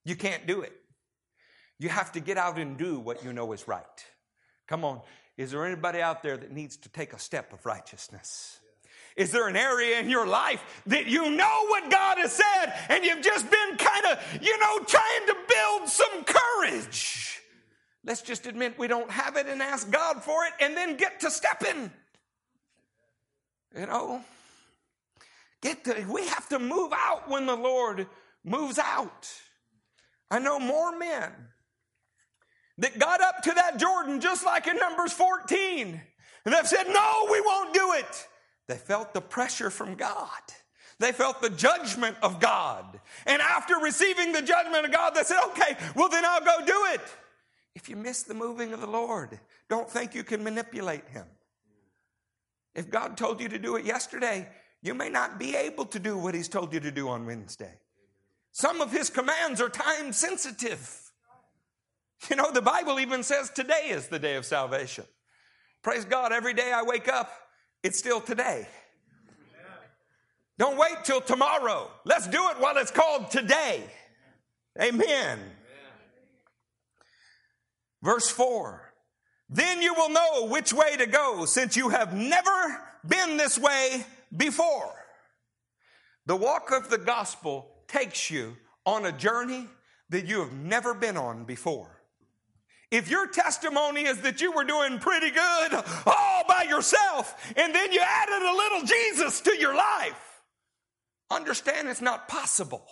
[0.04, 0.72] You can't do it.
[1.78, 3.84] You have to get out and do what you know is right.
[4.68, 5.00] Come on.
[5.36, 8.59] Is there anybody out there that needs to take a step of righteousness?
[9.20, 13.04] Is there an area in your life that you know what God has said and
[13.04, 17.42] you've just been kind of, you know, trying to build some courage?
[18.02, 21.20] Let's just admit we don't have it and ask God for it and then get
[21.20, 21.90] to stepping.
[23.78, 24.24] You know,
[25.60, 28.06] Get to, we have to move out when the Lord
[28.42, 29.30] moves out.
[30.30, 31.30] I know more men
[32.78, 36.00] that got up to that Jordan just like in Numbers 14
[36.44, 38.28] and they've said, No, we won't do it.
[38.70, 40.28] They felt the pressure from God.
[41.00, 43.00] They felt the judgment of God.
[43.26, 46.86] And after receiving the judgment of God, they said, Okay, well, then I'll go do
[46.94, 47.00] it.
[47.74, 51.26] If you miss the moving of the Lord, don't think you can manipulate Him.
[52.76, 54.48] If God told you to do it yesterday,
[54.82, 57.74] you may not be able to do what he's told you to do on Wednesday.
[58.52, 61.10] Some of his commands are time sensitive.
[62.28, 65.06] You know, the Bible even says today is the day of salvation.
[65.82, 67.32] Praise God, every day I wake up,
[67.82, 68.66] it's still today.
[70.58, 71.90] Don't wait till tomorrow.
[72.04, 73.82] Let's do it while it's called today.
[74.80, 75.38] Amen.
[78.02, 78.92] Verse 4
[79.48, 84.04] Then you will know which way to go, since you have never been this way
[84.36, 84.94] before.
[86.26, 89.66] The walk of the gospel takes you on a journey
[90.10, 91.99] that you have never been on before.
[92.90, 95.74] If your testimony is that you were doing pretty good
[96.06, 100.42] all by yourself and then you added a little Jesus to your life,
[101.30, 102.84] understand it's not possible.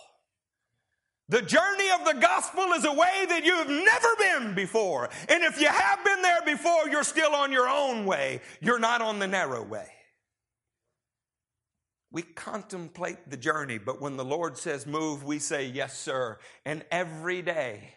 [1.27, 5.09] The journey of the gospel is a way that you've never been before.
[5.27, 8.41] And if you have been there before, you're still on your own way.
[8.61, 9.87] You're not on the narrow way.
[12.11, 16.39] We contemplate the journey, but when the Lord says move, we say, Yes, sir.
[16.65, 17.93] And every day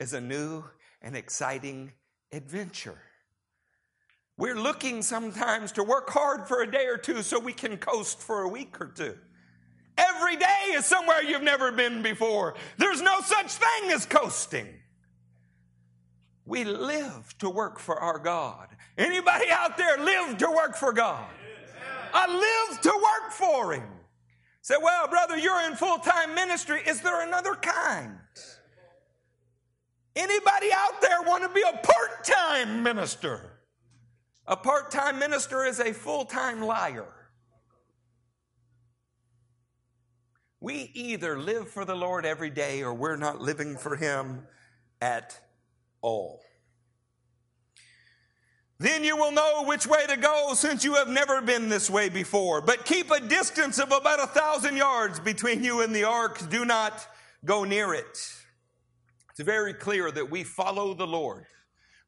[0.00, 0.64] is a new
[1.04, 1.92] and exciting
[2.32, 2.98] adventure.
[4.36, 8.20] We're looking sometimes to work hard for a day or two so we can coast
[8.20, 9.16] for a week or two.
[9.96, 12.54] Every day is somewhere you've never been before.
[12.78, 14.66] There's no such thing as coasting.
[16.46, 18.68] We live to work for our God.
[18.98, 21.30] Anybody out there live to work for God?
[22.12, 23.88] I live to work for him.
[24.62, 26.80] Say, well, brother, you're in full time ministry.
[26.86, 28.18] Is there another kind?
[30.16, 33.60] Anybody out there want to be a part time minister?
[34.46, 37.06] A part time minister is a full time liar.
[40.60, 44.46] We either live for the Lord every day or we're not living for Him
[45.00, 45.38] at
[46.00, 46.40] all.
[48.78, 52.08] Then you will know which way to go since you have never been this way
[52.08, 52.60] before.
[52.60, 56.48] But keep a distance of about a thousand yards between you and the ark.
[56.50, 57.06] Do not
[57.44, 58.43] go near it.
[59.34, 61.44] It's very clear that we follow the Lord.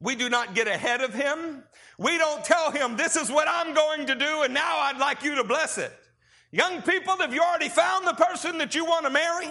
[0.01, 1.65] We do not get ahead of Him.
[1.99, 5.25] We don't tell Him, this is what I'm going to do, and now I'd like
[5.25, 5.93] you to bless it.
[6.53, 9.49] Young people, have you already found the person that you want to marry?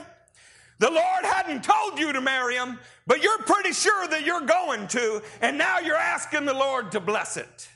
[0.80, 4.88] The Lord hadn't told you to marry him, but you're pretty sure that you're going
[4.90, 7.70] to, and now you're asking the Lord to bless it.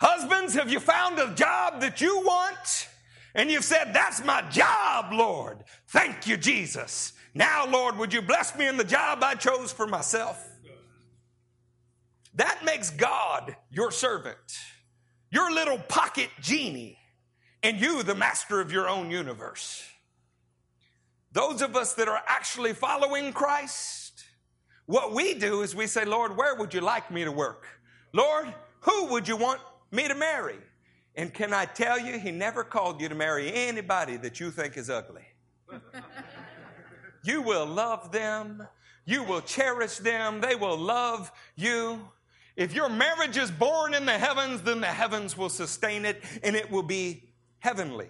[0.00, 2.88] Husbands, have you found a job that you want?
[3.34, 5.64] And you've said, That's my job, Lord.
[5.88, 7.14] Thank you, Jesus.
[7.34, 10.48] Now, Lord, would you bless me in the job I chose for myself?
[12.36, 14.36] That makes God your servant,
[15.30, 16.98] your little pocket genie,
[17.62, 19.82] and you the master of your own universe.
[21.32, 24.24] Those of us that are actually following Christ,
[24.86, 27.66] what we do is we say, Lord, where would you like me to work?
[28.12, 29.60] Lord, who would you want
[29.90, 30.58] me to marry?
[31.16, 34.76] And can I tell you, He never called you to marry anybody that you think
[34.76, 35.24] is ugly.
[37.26, 38.66] you will love them,
[39.04, 42.00] you will cherish them, they will love you.
[42.56, 46.54] If your marriage is born in the heavens, then the heavens will sustain it and
[46.54, 48.08] it will be heavenly.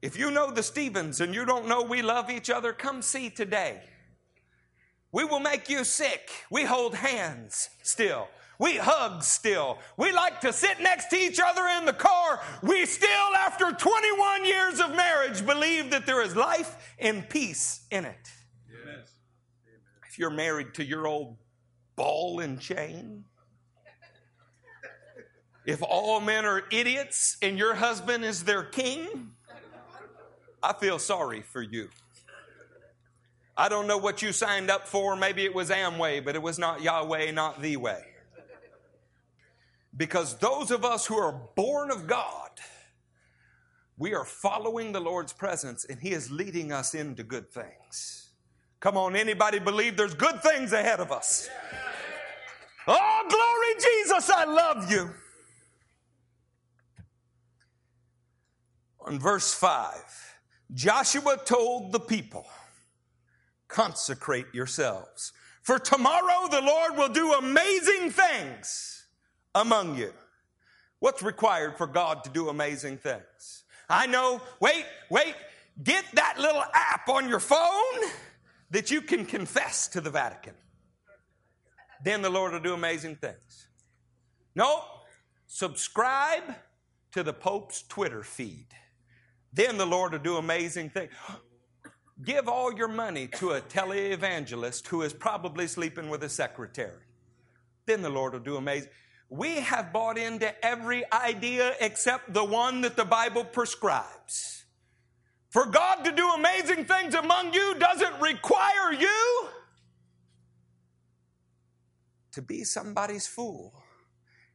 [0.00, 3.30] If you know the Stevens and you don't know we love each other, come see
[3.30, 3.82] today.
[5.12, 6.30] We will make you sick.
[6.50, 8.28] We hold hands still.
[8.58, 9.78] We hug still.
[9.96, 12.40] We like to sit next to each other in the car.
[12.62, 18.04] We still, after 21 years of marriage, believe that there is life and peace in
[18.04, 18.30] it.
[18.70, 19.10] Yes.
[20.08, 21.38] If you're married to your old
[21.96, 23.24] ball and chain,
[25.64, 29.32] if all men are idiots and your husband is their king,
[30.62, 31.88] I feel sorry for you.
[33.56, 35.14] I don't know what you signed up for.
[35.14, 38.02] Maybe it was Amway, but it was not Yahweh, not the way.
[39.96, 42.50] Because those of us who are born of God,
[43.98, 48.30] we are following the Lord's presence and He is leading us into good things.
[48.80, 51.48] Come on, anybody believe there's good things ahead of us?
[52.88, 55.10] Oh, glory, Jesus, I love you.
[59.00, 60.36] On verse 5,
[60.74, 62.46] Joshua told the people,
[63.68, 65.32] Consecrate yourselves,
[65.62, 68.91] for tomorrow the Lord will do amazing things
[69.54, 70.12] among you.
[70.98, 73.64] What's required for God to do amazing things?
[73.88, 75.34] I know, wait, wait,
[75.82, 78.10] get that little app on your phone
[78.70, 80.54] that you can confess to the Vatican.
[82.04, 83.68] Then the Lord will do amazing things.
[84.54, 84.84] No,
[85.46, 86.54] subscribe
[87.12, 88.68] to the Pope's Twitter feed.
[89.52, 91.12] Then the Lord will do amazing things.
[92.24, 97.02] Give all your money to a televangelist who is probably sleeping with a secretary.
[97.86, 98.90] Then the Lord will do amazing
[99.32, 104.66] we have bought into every idea except the one that the Bible prescribes.
[105.48, 109.48] For God to do amazing things among you doesn't require you
[112.32, 113.72] to be somebody's fool.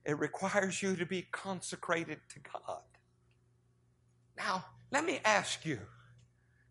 [0.05, 2.84] It requires you to be consecrated to God.
[4.38, 5.80] Now, let me ask you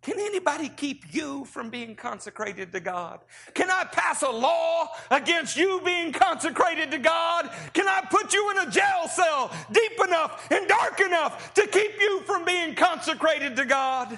[0.07, 3.22] can anybody keep you from being consecrated to God?
[3.54, 7.50] Can I pass a law against you being consecrated to God?
[7.72, 12.00] Can I put you in a jail cell deep enough and dark enough to keep
[12.00, 14.16] you from being consecrated to God?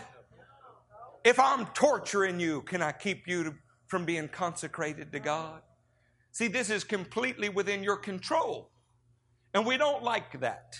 [1.24, 3.54] If I'm torturing you, can I keep you
[3.86, 5.62] from being consecrated to God?
[6.32, 8.72] See, this is completely within your control.
[9.54, 10.78] And we don't like that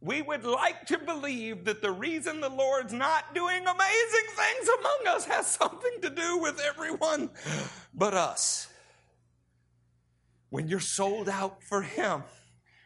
[0.00, 5.14] we would like to believe that the reason the Lord's not doing amazing things among
[5.14, 7.30] us has something to do with everyone
[7.92, 8.68] but us.
[10.48, 12.22] When you're sold out for Him,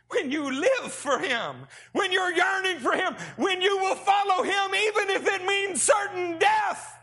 [0.08, 4.74] when you live for Him, when you're yearning for Him, when you will follow Him,
[4.74, 6.98] even if it means certain death,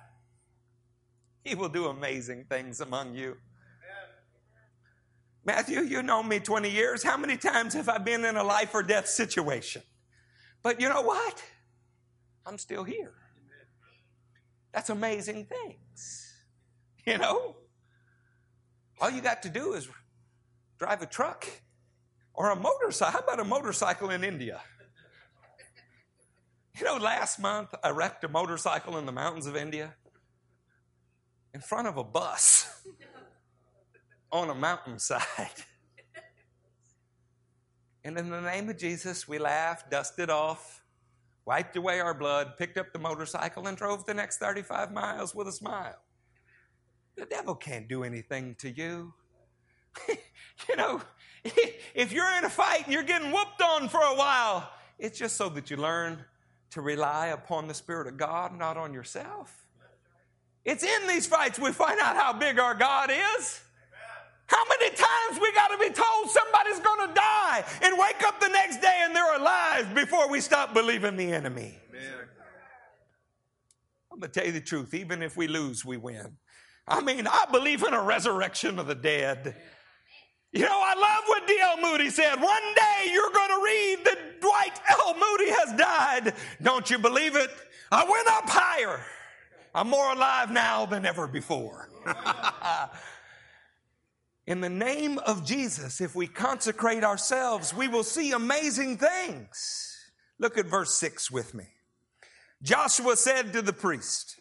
[1.43, 3.38] He will do amazing things among you.
[5.43, 7.01] Matthew, you know me 20 years.
[7.01, 9.82] How many times have I been in a life or death situation?
[10.64, 11.43] But you know what?
[12.45, 13.14] I'm still here.
[14.74, 16.34] That's amazing things.
[17.05, 17.55] You know?
[18.99, 19.89] All you got to do is
[20.78, 21.47] drive a truck
[22.34, 23.14] or a motorcycle.
[23.14, 24.62] How about a motorcycle in India?
[26.78, 29.95] You know, last month I wrecked a motorcycle in the mountains of India
[31.53, 32.68] in front of a bus
[34.32, 35.66] on a mountainside.
[38.04, 40.82] And in the name of Jesus, we laughed, dusted off,
[41.45, 45.47] wiped away our blood, picked up the motorcycle, and drove the next 35 miles with
[45.47, 45.99] a smile.
[47.16, 49.14] The devil can't do anything to you.
[50.08, 51.02] you know,
[51.43, 55.36] if you're in a fight and you're getting whooped on for a while, it's just
[55.36, 56.24] so that you learn
[56.72, 59.66] to rely upon the Spirit of God, not on yourself.
[60.64, 63.62] It's in these fights we find out how big our God is.
[64.52, 68.41] How many times we got to be told somebody's going to die and wake up
[68.41, 71.80] the next day and they're alive before we stop believing the enemy?
[71.89, 72.14] Amen.
[74.12, 74.93] I'm going to tell you the truth.
[74.93, 76.36] Even if we lose, we win.
[76.86, 79.56] I mean, I believe in a resurrection of the dead.
[80.52, 81.78] You know, I love what D.L.
[81.82, 82.36] Moody said.
[82.36, 85.14] One day you're going to read that Dwight L.
[85.14, 86.34] Moody has died.
[86.62, 87.49] Don't you believe it?
[87.89, 88.99] I went up higher
[89.74, 91.89] I'm more alive now than ever before.
[94.52, 100.12] In the name of Jesus, if we consecrate ourselves, we will see amazing things.
[100.39, 101.68] Look at verse 6 with me.
[102.62, 104.40] Joshua said to the priest,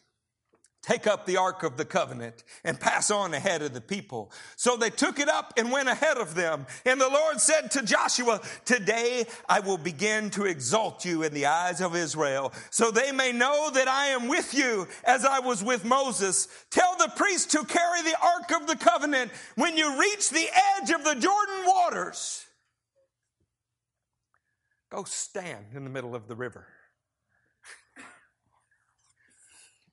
[0.83, 4.33] Take up the ark of the covenant and pass on ahead of the people.
[4.57, 6.67] So they took it up and went ahead of them.
[6.87, 11.45] And the Lord said to Joshua, Today I will begin to exalt you in the
[11.47, 15.63] eyes of Israel, so they may know that I am with you as I was
[15.63, 16.49] with Moses.
[16.71, 20.49] Tell the priest to carry the ark of the covenant when you reach the
[20.81, 22.47] edge of the Jordan waters.
[24.91, 26.67] Go stand in the middle of the river.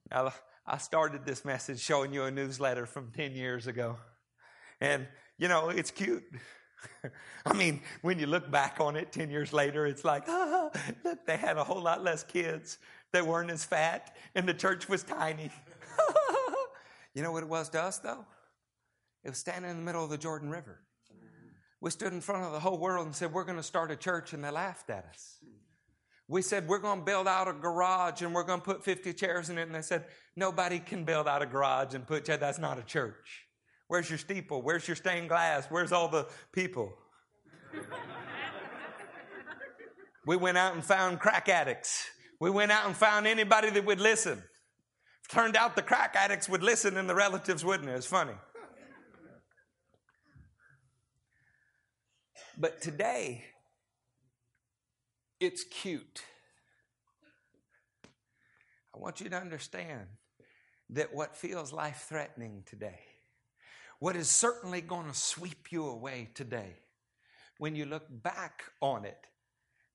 [0.09, 0.31] Now,
[0.67, 3.95] I started this message showing you a newsletter from 10 years ago.
[4.81, 5.07] And,
[5.37, 6.25] you know, it's cute.
[7.45, 10.71] I mean, when you look back on it 10 years later, it's like, oh,
[11.05, 12.79] look, they had a whole lot less kids.
[13.13, 15.49] They weren't as fat, and the church was tiny.
[17.13, 18.25] you know what it was to us, though?
[19.23, 20.81] It was standing in the middle of the Jordan River.
[21.79, 23.95] We stood in front of the whole world and said, We're going to start a
[23.95, 25.37] church, and they laughed at us.
[26.27, 29.13] We said, We're going to build out a garage and we're going to put 50
[29.13, 29.63] chairs in it.
[29.63, 30.05] And they said,
[30.35, 32.39] Nobody can build out a garage and put chairs.
[32.39, 33.45] That's not a church.
[33.87, 34.61] Where's your steeple?
[34.61, 35.67] Where's your stained glass?
[35.69, 36.93] Where's all the people?
[40.25, 42.05] we went out and found crack addicts.
[42.39, 44.43] We went out and found anybody that would listen.
[45.29, 47.89] Turned out the crack addicts would listen and the relatives wouldn't.
[47.89, 48.33] It was funny.
[52.57, 53.45] But today,
[55.39, 56.23] it's cute.
[58.95, 60.07] I want you to understand
[60.89, 62.99] that what feels life threatening today,
[63.99, 66.75] what is certainly going to sweep you away today,
[67.59, 69.17] when you look back on it,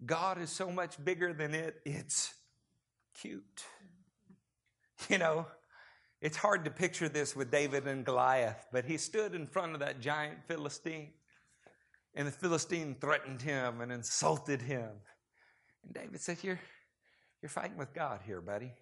[0.04, 2.34] God is so much bigger than it, it's
[3.20, 3.64] cute.
[5.08, 5.46] You know,
[6.20, 9.80] it's hard to picture this with David and Goliath, but he stood in front of
[9.80, 11.10] that giant Philistine,
[12.14, 14.90] and the Philistine threatened him and insulted him.
[15.84, 16.60] And David said, You're,
[17.40, 18.72] you're fighting with God here, buddy.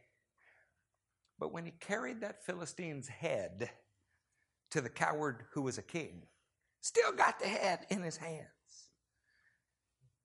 [1.38, 3.70] But when he carried that Philistine's head
[4.70, 6.22] to the coward who was a king,
[6.80, 8.46] still got the head in his hands.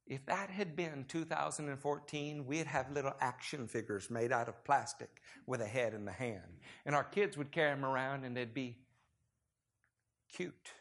[0.08, 5.62] If that had been 2014, we'd have little action figures made out of plastic with
[5.62, 6.60] a head in the hand.
[6.86, 8.78] And our kids would carry them around and they'd be
[10.32, 10.72] cute.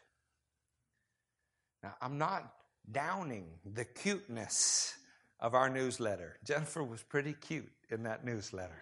[1.81, 2.51] Now, I'm not
[2.91, 4.93] downing the cuteness
[5.45, 6.39] of our newsletter.
[6.43, 8.81] Jennifer was pretty cute in that newsletter.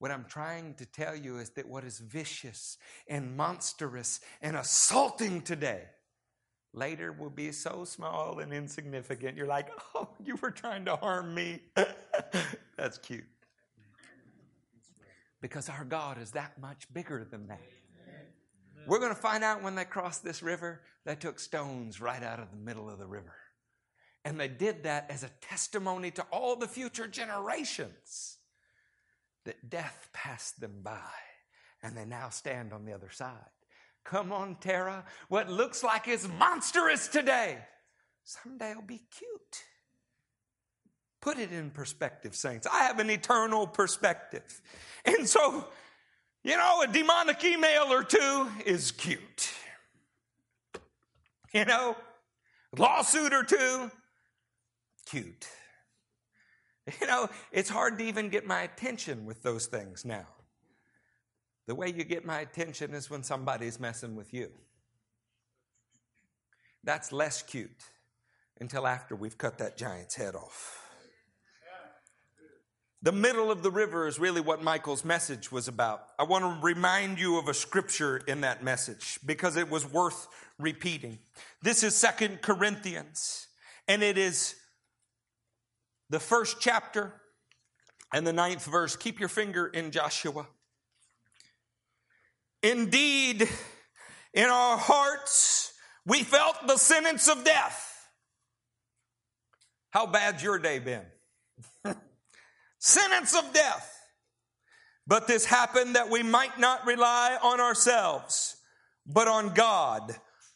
[0.00, 2.76] What I'm trying to tell you is that what is vicious
[3.06, 5.84] and monstrous and assaulting today
[6.74, 9.36] later will be so small and insignificant.
[9.36, 11.60] You're like, oh, you were trying to harm me.
[12.76, 13.24] That's cute.
[15.40, 17.60] Because our God is that much bigger than that.
[18.88, 22.40] We're going to find out when they crossed this river, they took stones right out
[22.40, 23.34] of the middle of the river.
[24.26, 28.38] And they did that as a testimony to all the future generations
[29.44, 31.12] that death passed them by
[31.80, 33.52] and they now stand on the other side.
[34.04, 35.04] Come on, Tara.
[35.28, 37.58] What looks like is monstrous today,
[38.24, 39.62] someday will be cute.
[41.20, 42.66] Put it in perspective, saints.
[42.66, 44.60] I have an eternal perspective.
[45.04, 45.68] And so,
[46.42, 49.52] you know, a demonic email or two is cute.
[51.54, 51.96] You know,
[52.76, 53.88] lawsuit or two
[55.06, 55.48] cute.
[57.00, 60.26] You know, it's hard to even get my attention with those things now.
[61.66, 64.52] The way you get my attention is when somebody's messing with you.
[66.84, 67.82] That's less cute
[68.60, 70.86] until after we've cut that giant's head off.
[73.02, 76.06] The middle of the river is really what Michael's message was about.
[76.18, 80.26] I want to remind you of a scripture in that message because it was worth
[80.58, 81.18] repeating.
[81.62, 83.48] This is Second Corinthians,
[83.86, 84.56] and it is
[86.10, 87.12] the first chapter
[88.12, 88.96] and the ninth verse.
[88.96, 90.46] Keep your finger in Joshua.
[92.62, 93.48] Indeed,
[94.34, 95.72] in our hearts,
[96.04, 98.08] we felt the sentence of death.
[99.90, 101.04] How bad's your day been?
[102.78, 103.92] sentence of death.
[105.06, 108.56] But this happened that we might not rely on ourselves,
[109.06, 110.14] but on God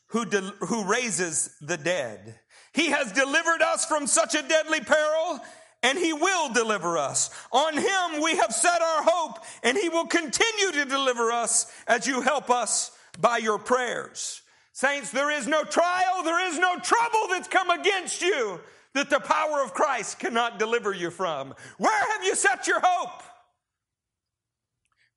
[0.08, 2.40] who, de- who raises the dead.
[2.72, 5.40] He has delivered us from such a deadly peril
[5.82, 7.30] and he will deliver us.
[7.52, 12.06] On him we have set our hope and he will continue to deliver us as
[12.06, 14.42] you help us by your prayers.
[14.72, 18.60] Saints, there is no trial, there is no trouble that's come against you
[18.94, 21.54] that the power of Christ cannot deliver you from.
[21.78, 23.22] Where have you set your hope?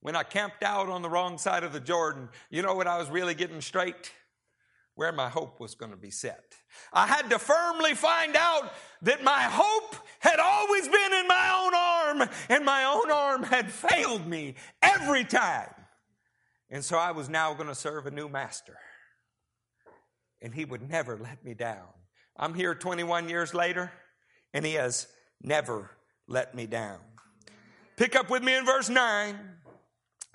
[0.04, 2.98] when I camped out on the wrong side of the Jordan, you know what I
[2.98, 4.12] was really getting straight?
[4.96, 6.56] Where my hope was going to be set.
[6.92, 12.20] I had to firmly find out that my hope had always been in my own
[12.22, 15.74] arm, and my own arm had failed me every time.
[16.70, 18.78] And so I was now going to serve a new master.
[20.42, 21.88] And he would never let me down.
[22.38, 23.92] I'm here 21 years later,
[24.54, 25.08] and he has
[25.42, 25.92] never
[26.28, 27.00] let me down.
[27.96, 29.38] Pick up with me in verse 9.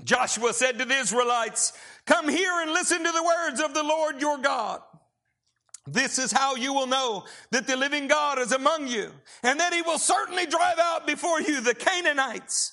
[0.05, 1.73] Joshua said to the Israelites,
[2.07, 4.81] Come here and listen to the words of the Lord your God.
[5.87, 9.11] This is how you will know that the living God is among you,
[9.43, 12.73] and that he will certainly drive out before you the Canaanites,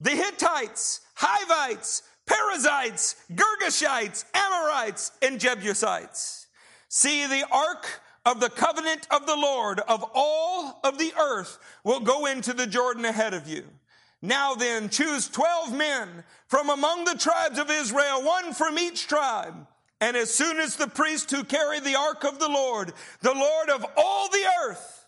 [0.00, 6.48] the Hittites, Hivites, Perizzites, Girgashites, Amorites, and Jebusites.
[6.88, 12.00] See, the ark of the covenant of the Lord of all of the earth will
[12.00, 13.64] go into the Jordan ahead of you.
[14.26, 19.68] Now then, choose 12 men from among the tribes of Israel, one from each tribe.
[20.00, 23.70] And as soon as the priest who carry the ark of the Lord, the Lord
[23.70, 25.06] of all the earth,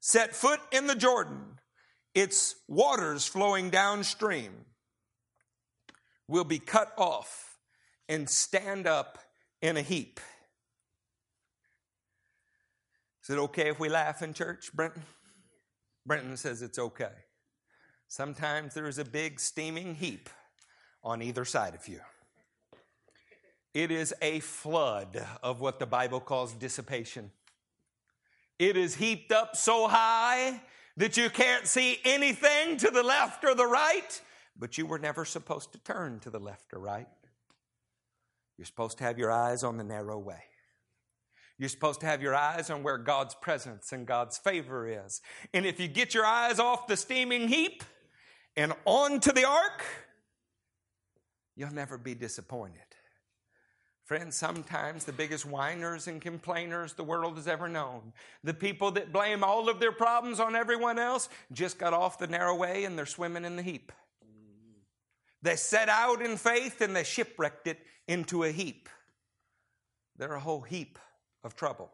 [0.00, 1.60] set foot in the Jordan,
[2.14, 4.52] its waters flowing downstream
[6.26, 7.58] will be cut off
[8.08, 9.18] and stand up
[9.62, 10.18] in a heap.
[13.22, 15.02] Is it okay if we laugh in church, Brenton?
[16.04, 17.12] Brenton says it's okay.
[18.08, 20.30] Sometimes there is a big steaming heap
[21.04, 22.00] on either side of you.
[23.74, 27.30] It is a flood of what the Bible calls dissipation.
[28.58, 30.62] It is heaped up so high
[30.96, 34.20] that you can't see anything to the left or the right,
[34.58, 37.06] but you were never supposed to turn to the left or right.
[38.56, 40.42] You're supposed to have your eyes on the narrow way.
[41.58, 45.20] You're supposed to have your eyes on where God's presence and God's favor is.
[45.52, 47.84] And if you get your eyes off the steaming heap
[48.58, 49.84] and onto the ark,
[51.54, 52.82] you'll never be disappointed.
[54.04, 59.12] Friends, sometimes the biggest whiners and complainers the world has ever known, the people that
[59.12, 62.98] blame all of their problems on everyone else, just got off the narrow way and
[62.98, 63.92] they're swimming in the heap.
[65.40, 67.78] They set out in faith and they shipwrecked it
[68.08, 68.88] into a heap.
[70.16, 70.98] They're a whole heap
[71.44, 71.92] of trouble.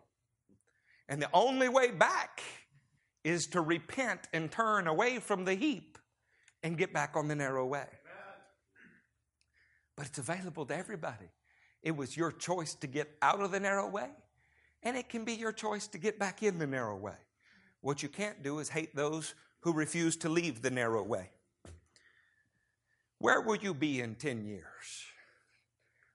[1.11, 2.41] And the only way back
[3.23, 5.99] is to repent and turn away from the heap
[6.65, 7.87] and get back on the narrow way.
[9.97, 11.31] But it's available to everybody.
[11.83, 14.09] It was your choice to get out of the narrow way,
[14.83, 17.19] and it can be your choice to get back in the narrow way.
[17.83, 21.31] What you can't do is hate those who refuse to leave the narrow way.
[23.19, 24.65] Where will you be in 10 years?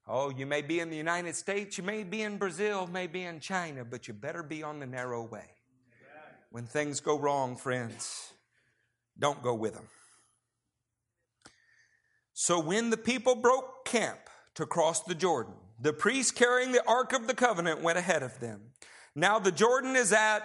[0.08, 3.24] Oh, you may be in the United States, you may be in Brazil, may be
[3.24, 5.46] in China, but you better be on the narrow way.
[6.50, 8.34] When things go wrong, friends,
[9.20, 9.86] don't go with them.
[12.42, 14.18] So when the people broke camp
[14.56, 18.40] to cross the Jordan, the priest carrying the Ark of the Covenant went ahead of
[18.40, 18.62] them.
[19.14, 20.40] Now the Jordan is at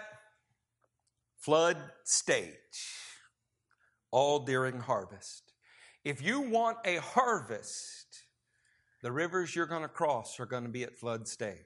[1.38, 2.50] flood stage,
[4.10, 5.52] all during harvest.
[6.04, 8.24] If you want a harvest,
[9.00, 11.58] the rivers you're going to cross are going to be at flood stage.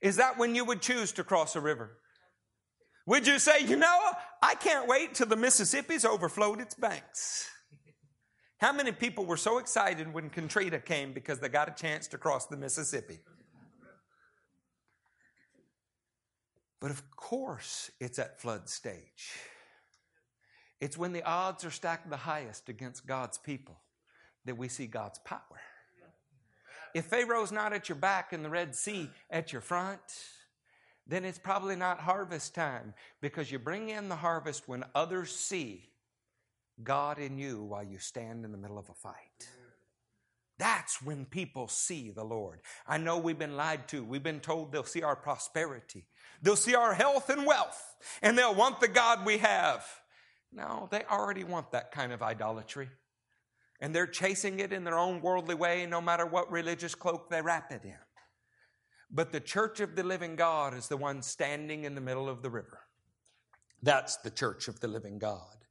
[0.00, 1.98] Is that when you would choose to cross a river?
[3.04, 3.98] Would you say, you know,
[4.42, 7.50] I can't wait till the Mississippi's overflowed its banks?
[8.58, 12.18] How many people were so excited when Katrina came because they got a chance to
[12.18, 13.18] cross the Mississippi?
[16.80, 19.32] But of course, it's at flood stage.
[20.80, 23.80] It's when the odds are stacked the highest against God's people
[24.44, 25.40] that we see God's power.
[26.94, 30.00] If Pharaoh's not at your back and the Red Sea at your front,
[31.06, 35.88] then it's probably not harvest time because you bring in the harvest when others see
[36.82, 39.48] God in you while you stand in the middle of a fight.
[40.58, 42.60] That's when people see the Lord.
[42.86, 44.02] I know we've been lied to.
[44.02, 46.06] We've been told they'll see our prosperity.
[46.42, 49.84] They'll see our health and wealth, and they'll want the God we have.
[50.52, 52.88] No, they already want that kind of idolatry
[53.80, 57.42] and they're chasing it in their own worldly way, no matter what religious cloak they
[57.42, 57.94] wrap it in.
[59.10, 62.42] But the church of the living God is the one standing in the middle of
[62.42, 62.80] the river.
[63.82, 65.65] That's the church of the living God.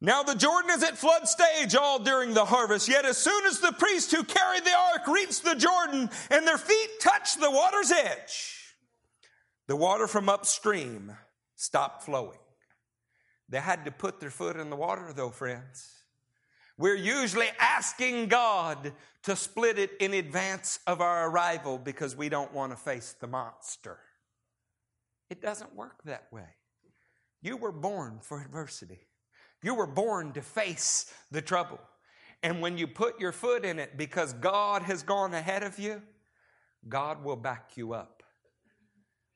[0.00, 2.88] Now the Jordan is at flood stage all during the harvest.
[2.88, 6.58] Yet as soon as the priests who carried the ark reached the Jordan and their
[6.58, 8.76] feet touched the water's edge,
[9.66, 11.16] the water from upstream
[11.56, 12.38] stopped flowing.
[13.48, 15.94] They had to put their foot in the water though, friends.
[16.76, 18.92] We're usually asking God
[19.24, 23.26] to split it in advance of our arrival because we don't want to face the
[23.26, 23.98] monster.
[25.28, 26.46] It doesn't work that way.
[27.42, 29.07] You were born for adversity.
[29.62, 31.80] You were born to face the trouble.
[32.42, 36.02] And when you put your foot in it because God has gone ahead of you,
[36.88, 38.22] God will back you up.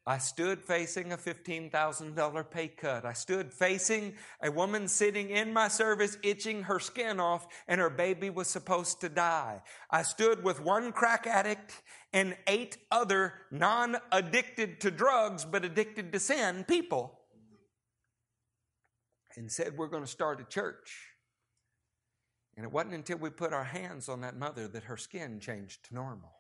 [0.04, 3.04] I stood facing a $15,000 pay cut.
[3.04, 7.90] I stood facing a woman sitting in my service itching her skin off and her
[7.90, 9.62] baby was supposed to die.
[9.90, 16.12] I stood with one crack addict and eight other non addicted to drugs but addicted
[16.12, 17.20] to sin people
[19.37, 21.09] and said, We're going to start a church.
[22.57, 25.87] And it wasn't until we put our hands on that mother that her skin changed
[25.89, 26.33] to normal.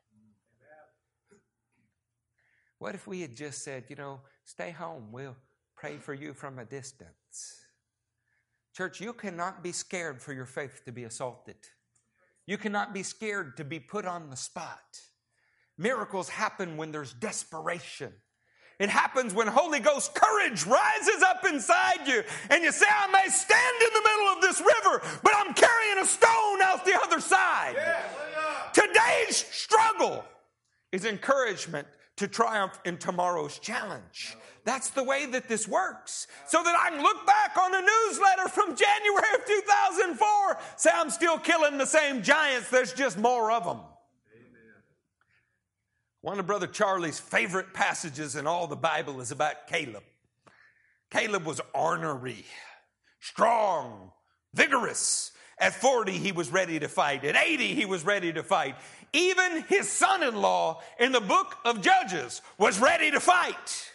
[2.78, 5.36] What if we had just said, you know, stay home, we'll
[5.76, 7.64] pray for you from a distance?
[8.76, 11.56] Church, you cannot be scared for your faith to be assaulted.
[12.46, 15.00] You cannot be scared to be put on the spot.
[15.78, 18.12] Miracles happen when there's desperation.
[18.78, 23.28] It happens when Holy Ghost courage rises up inside you and you say, I may
[23.30, 27.20] stand in the middle of this river, but I'm carrying a stone out the other
[27.20, 27.76] side.
[28.72, 30.24] Today's struggle
[30.90, 34.36] is encouragement to triumph in tomorrow's challenge.
[34.64, 36.26] That's the way that this works.
[36.46, 41.10] So that I can look back on a newsletter from January of 2004, say I'm
[41.10, 43.80] still killing the same giants, there's just more of them.
[46.22, 50.04] One of Brother Charlie's favorite passages in all the Bible is about Caleb.
[51.10, 52.44] Caleb was ornery,
[53.20, 54.12] strong,
[54.54, 55.32] vigorous.
[55.58, 57.24] At 40, he was ready to fight.
[57.24, 58.76] At 80, he was ready to fight.
[59.12, 63.90] Even his son in law in the book of Judges was ready to fight.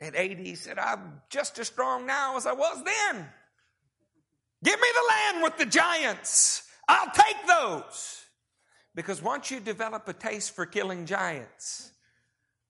[0.00, 3.26] At 80, he said, I'm just as strong now as I was then.
[4.64, 6.68] Give me the land with the giants.
[6.88, 8.25] I'll take those.
[8.96, 11.92] Because once you develop a taste for killing giants,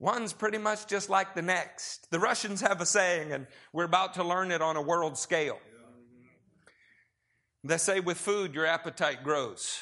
[0.00, 2.10] one's pretty much just like the next.
[2.10, 5.58] The Russians have a saying, and we're about to learn it on a world scale.
[7.62, 9.78] They say with food, your appetite grows.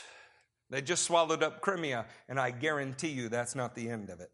[0.68, 4.30] They just swallowed up Crimea, and I guarantee you that's not the end of it.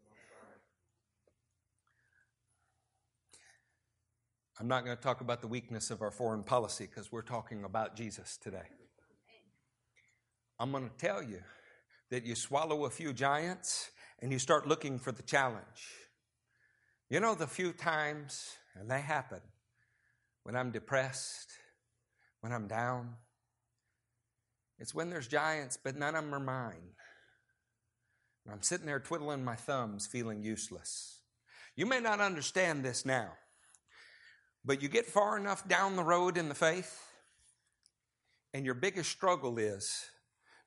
[4.59, 7.65] I'm not going to talk about the weakness of our foreign policy because we're talking
[7.65, 8.67] about Jesus today.
[10.59, 11.41] I'm going to tell you
[12.11, 13.91] that you swallow a few giants
[14.21, 15.87] and you start looking for the challenge.
[17.09, 19.41] You know, the few times, and they happen,
[20.43, 21.51] when I'm depressed,
[22.41, 23.15] when I'm down,
[24.79, 26.95] it's when there's giants, but none of them are mine.
[28.45, 31.21] And I'm sitting there twiddling my thumbs, feeling useless.
[31.77, 33.33] You may not understand this now,
[34.65, 37.03] but you get far enough down the road in the faith,
[38.53, 40.07] and your biggest struggle is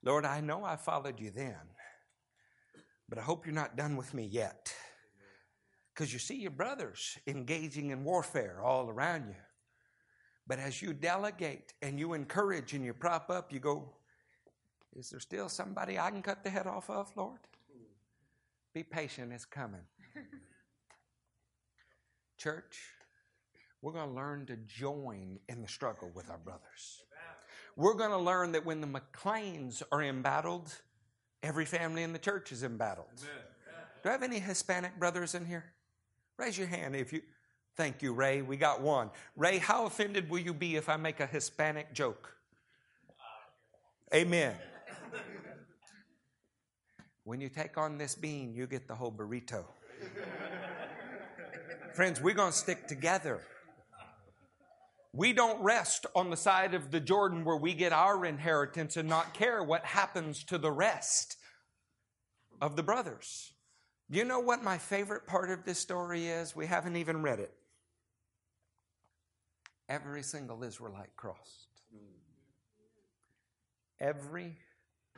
[0.03, 1.55] Lord, I know I followed you then,
[3.07, 4.73] but I hope you're not done with me yet.
[5.93, 9.35] Because you see your brothers engaging in warfare all around you.
[10.45, 13.93] But as you delegate and you encourage and you prop up, you go,
[14.93, 17.39] is there still somebody I can cut the head off of, Lord?
[18.73, 19.85] Be patient, it's coming.
[22.37, 22.79] Church,
[23.81, 27.03] we're going to learn to join in the struggle with our brothers.
[27.75, 30.73] We're going to learn that when the McLeans are embattled,
[31.41, 33.07] every family in the church is embattled.
[34.03, 35.65] Do I have any Hispanic brothers in here?
[36.37, 37.21] Raise your hand if you.
[37.75, 38.43] Thank you, Ray.
[38.43, 39.09] We got one.
[39.35, 42.35] Ray, how offended will you be if I make a Hispanic joke?
[44.13, 44.55] Amen.
[47.23, 49.63] When you take on this bean, you get the whole burrito.
[51.95, 53.41] Friends, we're going to stick together.
[55.15, 59.07] We don't rest on the side of the Jordan where we get our inheritance and
[59.07, 61.37] not care what happens to the rest
[62.59, 63.53] of the brothers.
[64.09, 66.55] You know what my favorite part of this story is?
[66.55, 67.53] We haven't even read it.
[69.87, 71.67] Every single Israelite crossed.
[73.99, 74.57] Every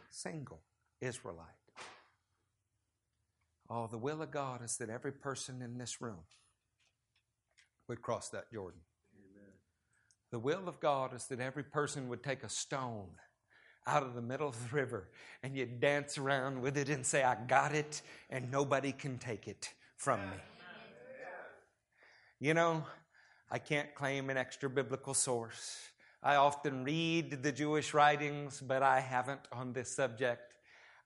[0.10, 0.60] single
[1.00, 1.48] Israelite.
[3.70, 6.20] Oh, the will of God is that every person in this room
[7.88, 8.82] would cross that Jordan.
[10.36, 13.08] The will of God is that every person would take a stone
[13.88, 15.08] out of the middle of the river
[15.42, 19.48] and you'd dance around with it and say, I got it, and nobody can take
[19.48, 20.36] it from me.
[22.42, 22.84] You know,
[23.50, 25.80] I can't claim an extra biblical source.
[26.22, 30.54] I often read the Jewish writings, but I haven't on this subject.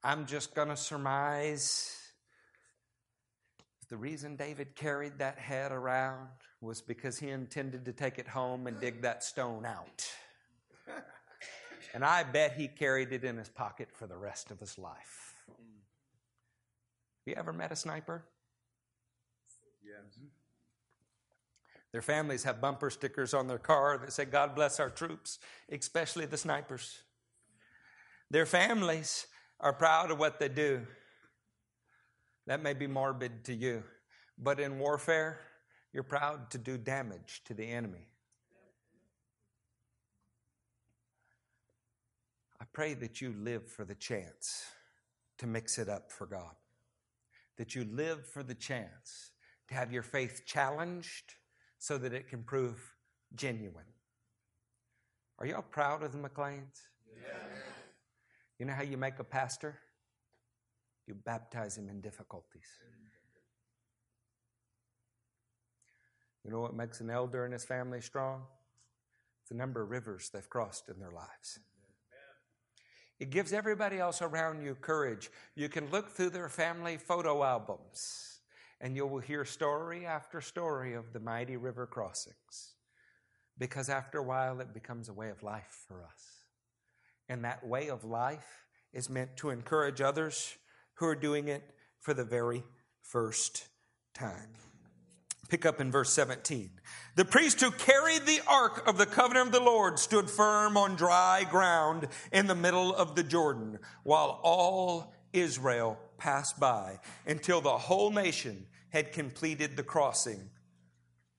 [0.03, 1.98] I'm just going to surmise
[3.89, 6.27] the reason David carried that head around
[6.61, 10.05] was because he intended to take it home and dig that stone out.
[11.93, 15.33] And I bet he carried it in his pocket for the rest of his life.
[15.47, 15.57] Have
[17.25, 18.25] You ever met a sniper?
[19.83, 20.19] Yes.
[21.91, 25.39] Their families have bumper stickers on their car that say, God bless our troops,
[25.71, 27.01] especially the snipers.
[28.29, 29.25] Their families
[29.59, 30.85] are proud of what they do.
[32.49, 33.83] That may be morbid to you,
[34.35, 35.39] but in warfare,
[35.93, 38.07] you're proud to do damage to the enemy.
[42.59, 44.63] I pray that you live for the chance
[45.37, 46.55] to mix it up for God,
[47.57, 49.29] that you live for the chance
[49.67, 51.35] to have your faith challenged
[51.77, 52.95] so that it can prove
[53.35, 53.85] genuine.
[55.37, 56.81] Are y'all proud of the McLeans?
[57.15, 57.35] Yes.
[58.57, 59.77] You know how you make a pastor?
[61.09, 62.67] You baptize him in difficulties.
[66.45, 68.43] You know what makes an elder and his family strong?
[69.41, 71.57] It's the number of rivers they've crossed in their lives.
[73.19, 75.31] It gives everybody else around you courage.
[75.55, 78.41] You can look through their family photo albums
[78.79, 82.75] and you will hear story after story of the mighty river crossings.
[83.57, 86.45] Because after a while, it becomes a way of life for us.
[87.27, 90.55] And that way of life is meant to encourage others
[90.99, 91.63] who are doing it
[91.99, 92.63] for the very
[93.01, 93.67] first
[94.13, 94.49] time.
[95.49, 96.69] Pick up in verse 17.
[97.15, 100.95] The priest who carried the ark of the covenant of the Lord stood firm on
[100.95, 107.69] dry ground in the middle of the Jordan, while all Israel passed by until the
[107.69, 110.49] whole nation had completed the crossing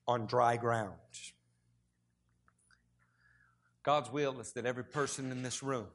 [0.08, 0.94] on dry ground.
[3.82, 5.86] God's will is that every person in this room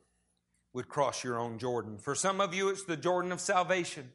[0.76, 1.98] would cross your own Jordan.
[1.98, 4.12] For some of you, it's the Jordan of salvation.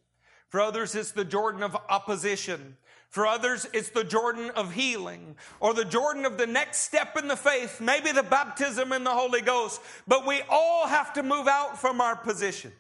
[0.50, 2.76] For others, it's the Jordan of opposition.
[3.08, 7.28] For others, it's the Jordan of healing or the Jordan of the next step in
[7.28, 9.80] the faith, maybe the baptism in the Holy Ghost.
[10.06, 12.74] But we all have to move out from our positions.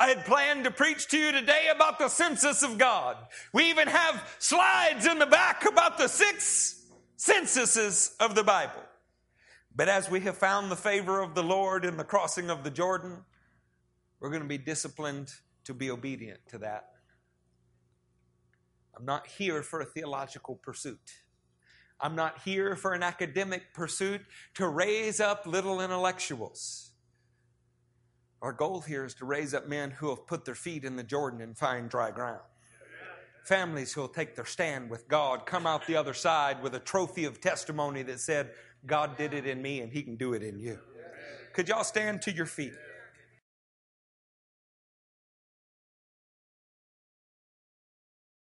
[0.00, 3.16] I had planned to preach to you today about the census of God.
[3.52, 6.86] We even have slides in the back about the six
[7.16, 8.82] censuses of the Bible.
[9.78, 12.70] But as we have found the favor of the Lord in the crossing of the
[12.70, 13.18] Jordan,
[14.18, 15.30] we're going to be disciplined
[15.66, 16.86] to be obedient to that.
[18.98, 21.22] I'm not here for a theological pursuit.
[22.00, 24.22] I'm not here for an academic pursuit
[24.54, 26.90] to raise up little intellectuals.
[28.42, 31.04] Our goal here is to raise up men who have put their feet in the
[31.04, 32.42] Jordan and find dry ground.
[33.44, 36.80] Families who will take their stand with God, come out the other side with a
[36.80, 38.50] trophy of testimony that said,
[38.86, 40.78] God did it in me and He can do it in you.
[41.52, 42.74] Could y'all stand to your feet?